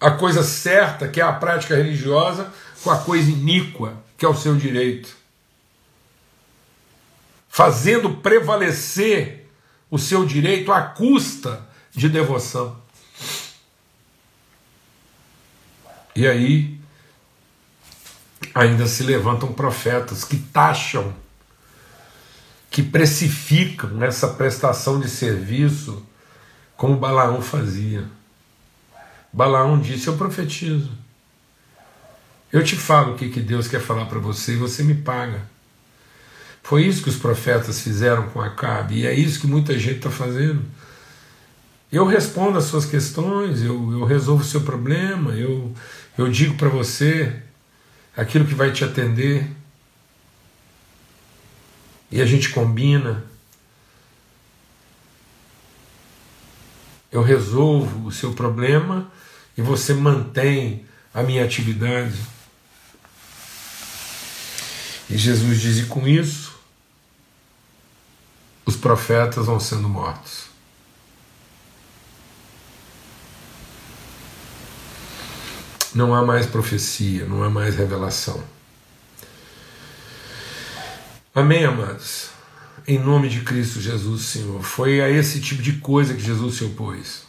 a 0.00 0.10
coisa 0.12 0.42
certa, 0.42 1.06
que 1.06 1.20
é 1.20 1.24
a 1.24 1.32
prática 1.32 1.76
religiosa, 1.76 2.50
com 2.82 2.90
a 2.90 2.98
coisa 2.98 3.30
iníqua, 3.30 4.02
que 4.16 4.24
é 4.24 4.28
o 4.28 4.34
seu 4.34 4.56
direito, 4.56 5.14
fazendo 7.48 8.16
prevalecer 8.16 9.50
o 9.90 9.98
seu 9.98 10.24
direito 10.24 10.72
à 10.72 10.80
custa 10.80 11.68
de 11.92 12.08
devoção. 12.08 12.79
E 16.14 16.26
aí 16.26 16.78
ainda 18.54 18.86
se 18.86 19.02
levantam 19.02 19.52
profetas 19.52 20.24
que 20.24 20.36
taxam, 20.36 21.14
que 22.70 22.82
precificam 22.82 24.02
essa 24.02 24.28
prestação 24.28 25.00
de 25.00 25.08
serviço 25.08 26.04
como 26.76 26.96
Balaão 26.96 27.42
fazia. 27.42 28.04
Balaão 29.32 29.78
disse: 29.78 30.08
Eu 30.08 30.16
profetizo. 30.16 30.90
Eu 32.52 32.64
te 32.64 32.74
falo 32.74 33.12
o 33.12 33.16
que, 33.16 33.28
que 33.28 33.40
Deus 33.40 33.68
quer 33.68 33.80
falar 33.80 34.06
para 34.06 34.18
você 34.18 34.54
e 34.54 34.56
você 34.56 34.82
me 34.82 34.94
paga. 34.94 35.42
Foi 36.62 36.84
isso 36.84 37.02
que 37.02 37.08
os 37.08 37.16
profetas 37.16 37.80
fizeram 37.80 38.28
com 38.30 38.40
Acabe 38.40 39.00
e 39.00 39.06
é 39.06 39.14
isso 39.14 39.40
que 39.40 39.46
muita 39.46 39.78
gente 39.78 39.98
está 39.98 40.10
fazendo. 40.10 40.62
Eu 41.92 42.06
respondo 42.06 42.58
as 42.58 42.64
suas 42.64 42.84
questões, 42.84 43.62
eu, 43.62 43.92
eu 43.92 44.04
resolvo 44.04 44.42
o 44.42 44.46
seu 44.46 44.60
problema, 44.60 45.32
eu, 45.32 45.74
eu 46.20 46.30
digo 46.30 46.54
para 46.56 46.68
você 46.68 47.42
aquilo 48.14 48.46
que 48.46 48.54
vai 48.54 48.72
te 48.72 48.84
atender. 48.84 49.50
E 52.10 52.20
a 52.20 52.26
gente 52.26 52.50
combina. 52.50 53.24
Eu 57.10 57.22
resolvo 57.22 58.06
o 58.06 58.12
seu 58.12 58.34
problema 58.34 59.10
e 59.56 59.62
você 59.62 59.94
mantém 59.94 60.84
a 61.14 61.22
minha 61.22 61.42
atividade. 61.42 62.20
E 65.08 65.16
Jesus 65.16 65.58
diz: 65.58 65.78
e 65.78 65.86
com 65.86 66.06
isso, 66.06 66.54
os 68.66 68.76
profetas 68.76 69.46
vão 69.46 69.58
sendo 69.58 69.88
mortos. 69.88 70.49
Não 75.94 76.14
há 76.14 76.24
mais 76.24 76.46
profecia, 76.46 77.24
não 77.26 77.42
há 77.42 77.50
mais 77.50 77.74
revelação. 77.74 78.42
Amém, 81.34 81.64
amados? 81.64 82.30
Em 82.86 82.98
nome 82.98 83.28
de 83.28 83.40
Cristo 83.42 83.80
Jesus, 83.80 84.22
Senhor. 84.22 84.62
Foi 84.62 85.00
a 85.00 85.08
esse 85.08 85.40
tipo 85.40 85.62
de 85.62 85.74
coisa 85.74 86.14
que 86.14 86.20
Jesus 86.20 86.56
se 86.56 86.64
opôs. 86.64 87.22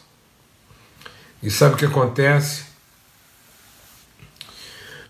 E 1.42 1.50
sabe 1.50 1.74
o 1.74 1.78
que 1.78 1.84
acontece? 1.84 2.64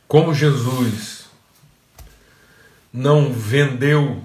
Como 0.09 0.35
Jesus 0.35 1.25
não 2.93 3.33
vendeu, 3.33 4.23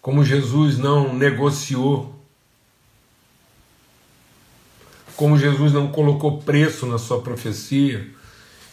como 0.00 0.24
Jesus 0.24 0.78
não 0.78 1.12
negociou, 1.12 2.13
como 5.16 5.38
Jesus 5.38 5.72
não 5.72 5.88
colocou 5.88 6.42
preço 6.42 6.86
na 6.86 6.98
sua 6.98 7.20
profecia, 7.20 8.08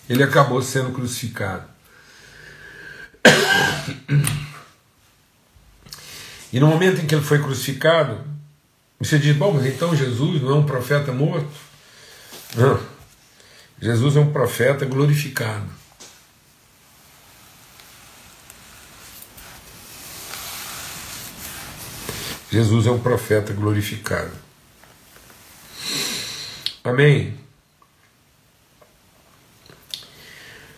ele 0.09 0.23
acabou 0.23 0.61
sendo 0.61 0.91
crucificado. 0.91 1.65
E 6.51 6.59
no 6.59 6.67
momento 6.67 7.01
em 7.01 7.05
que 7.05 7.15
ele 7.15 7.23
foi 7.23 7.39
crucificado, 7.41 8.19
você 8.99 9.17
diz: 9.17 9.35
bom, 9.35 9.53
mas 9.53 9.65
então 9.65 9.95
Jesus 9.95 10.41
não 10.41 10.51
é 10.51 10.55
um 10.55 10.65
profeta 10.65 11.11
morto? 11.11 11.49
Não. 12.55 12.79
Jesus 13.81 14.15
é 14.15 14.19
um 14.19 14.31
profeta 14.31 14.85
glorificado. 14.85 15.81
Jesus 22.51 22.85
é 22.85 22.91
um 22.91 22.99
profeta 22.99 23.53
glorificado. 23.53 24.40
Amém? 26.83 27.37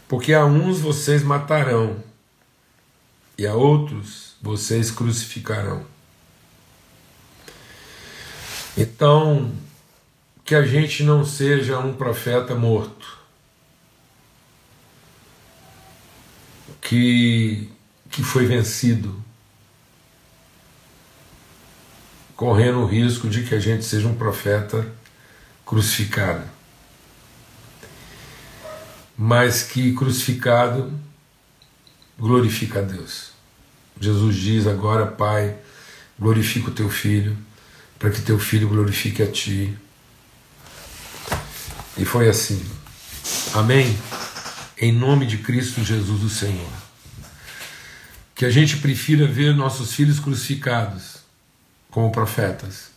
Porque 0.08 0.34
a 0.34 0.46
uns 0.46 0.80
vocês 0.80 1.24
matarão, 1.24 2.04
e 3.38 3.48
a 3.48 3.54
outros 3.56 4.36
vocês 4.42 4.92
crucificarão. 4.92 5.86
Então, 8.78 9.52
que 10.44 10.54
a 10.54 10.66
gente 10.66 11.04
não 11.04 11.24
seja 11.24 11.80
um 11.80 11.94
profeta 11.94 12.54
morto, 12.54 13.20
que, 16.82 17.72
que 18.12 18.24
foi 18.24 18.46
vencido, 18.46 19.24
correndo 22.36 22.80
o 22.80 22.86
risco 22.86 23.30
de 23.30 23.44
que 23.44 23.56
a 23.56 23.60
gente 23.60 23.86
seja 23.86 24.08
um 24.08 24.16
profeta 24.16 24.86
crucificado. 25.65 26.43
Mas 29.17 29.63
que 29.63 29.93
crucificado 29.93 30.91
glorifica 32.17 32.80
a 32.80 32.82
Deus. 32.82 33.32
Jesus 33.99 34.36
diz 34.36 34.67
agora, 34.67 35.06
Pai, 35.06 35.56
glorifica 36.19 36.69
o 36.69 36.73
teu 36.73 36.89
filho, 36.89 37.38
para 37.99 38.10
que 38.10 38.21
teu 38.21 38.39
filho 38.39 38.67
glorifique 38.67 39.21
a 39.21 39.32
ti. 39.32 39.78
E 41.97 42.06
foi 42.06 42.28
assim. 42.28 42.63
Amém? 43.54 43.97
Em 44.78 44.91
nome 44.91 45.26
de 45.26 45.38
Cristo 45.38 45.84
Jesus, 45.84 46.23
o 46.23 46.30
Senhor. 46.30 46.71
Que 48.36 48.45
a 48.45 48.49
gente 48.49 48.78
prefira 48.78 49.28
ver 49.28 49.56
nossos 49.56 49.93
filhos 49.93 50.19
crucificados 50.19 51.17
como 51.91 52.12
profetas 52.12 52.91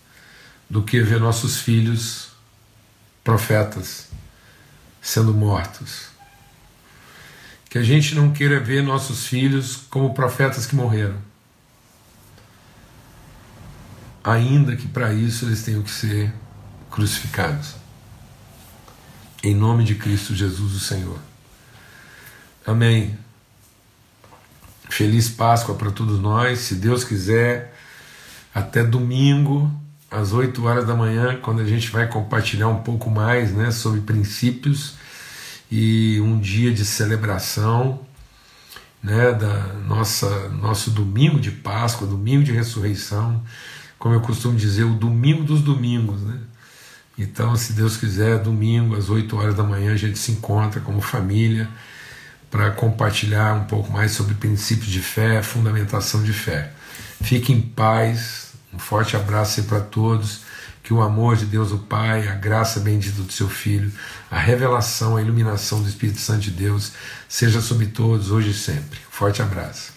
do 0.68 0.82
que 0.82 1.00
ver 1.00 1.20
nossos 1.20 1.60
filhos 1.60 2.30
profetas 3.26 4.06
sendo 5.02 5.34
mortos. 5.34 6.10
Que 7.68 7.76
a 7.76 7.82
gente 7.82 8.14
não 8.14 8.32
queira 8.32 8.60
ver 8.60 8.84
nossos 8.84 9.26
filhos 9.26 9.78
como 9.90 10.14
profetas 10.14 10.64
que 10.64 10.76
morreram. 10.76 11.16
Ainda 14.22 14.76
que 14.76 14.86
para 14.86 15.12
isso 15.12 15.46
eles 15.46 15.64
tenham 15.64 15.82
que 15.82 15.90
ser 15.90 16.32
crucificados. 16.88 17.74
Em 19.42 19.56
nome 19.56 19.82
de 19.82 19.96
Cristo 19.96 20.32
Jesus, 20.32 20.74
o 20.74 20.80
Senhor. 20.80 21.18
Amém. 22.64 23.18
Feliz 24.88 25.28
Páscoa 25.28 25.74
para 25.74 25.90
todos 25.90 26.20
nós. 26.20 26.60
Se 26.60 26.76
Deus 26.76 27.02
quiser, 27.02 27.76
até 28.54 28.84
domingo 28.84 29.68
às 30.16 30.32
8 30.32 30.64
horas 30.64 30.86
da 30.86 30.94
manhã, 30.94 31.38
quando 31.40 31.60
a 31.60 31.64
gente 31.64 31.90
vai 31.90 32.08
compartilhar 32.08 32.68
um 32.68 32.82
pouco 32.82 33.10
mais 33.10 33.52
né, 33.52 33.70
sobre 33.70 34.00
princípios 34.00 34.94
e 35.70 36.20
um 36.20 36.38
dia 36.38 36.72
de 36.72 36.84
celebração 36.84 38.00
né, 39.02 39.32
da 39.32 39.74
nossa 39.86 40.48
nosso 40.48 40.90
domingo 40.90 41.38
de 41.38 41.50
Páscoa, 41.50 42.06
domingo 42.06 42.42
de 42.42 42.52
ressurreição, 42.52 43.42
como 43.98 44.14
eu 44.14 44.20
costumo 44.20 44.56
dizer, 44.56 44.84
o 44.84 44.94
domingo 44.94 45.44
dos 45.44 45.60
domingos. 45.60 46.22
Né? 46.22 46.38
Então, 47.18 47.54
se 47.56 47.72
Deus 47.72 47.96
quiser, 47.96 48.38
domingo 48.38 48.96
às 48.96 49.08
8 49.08 49.36
horas 49.36 49.54
da 49.54 49.62
manhã 49.62 49.92
a 49.92 49.96
gente 49.96 50.18
se 50.18 50.32
encontra 50.32 50.80
como 50.80 51.00
família 51.00 51.68
para 52.50 52.70
compartilhar 52.70 53.54
um 53.54 53.64
pouco 53.64 53.92
mais 53.92 54.12
sobre 54.12 54.34
princípios 54.34 54.88
de 54.88 55.00
fé, 55.00 55.42
fundamentação 55.42 56.22
de 56.22 56.32
fé. 56.32 56.72
Fique 57.22 57.52
em 57.52 57.60
paz, 57.60 58.45
um 58.76 58.78
forte 58.78 59.16
abraço 59.16 59.62
para 59.64 59.80
todos. 59.80 60.44
Que 60.82 60.94
o 60.94 61.02
amor 61.02 61.34
de 61.34 61.46
Deus, 61.46 61.72
o 61.72 61.78
Pai, 61.78 62.28
a 62.28 62.34
graça 62.34 62.78
bendita 62.78 63.20
do 63.20 63.32
seu 63.32 63.48
Filho, 63.48 63.90
a 64.30 64.38
revelação, 64.38 65.16
a 65.16 65.22
iluminação 65.22 65.82
do 65.82 65.88
Espírito 65.88 66.20
Santo 66.20 66.42
de 66.42 66.52
Deus 66.52 66.92
seja 67.28 67.60
sobre 67.60 67.86
todos, 67.86 68.30
hoje 68.30 68.50
e 68.50 68.54
sempre. 68.54 69.00
Forte 69.10 69.42
abraço. 69.42 69.95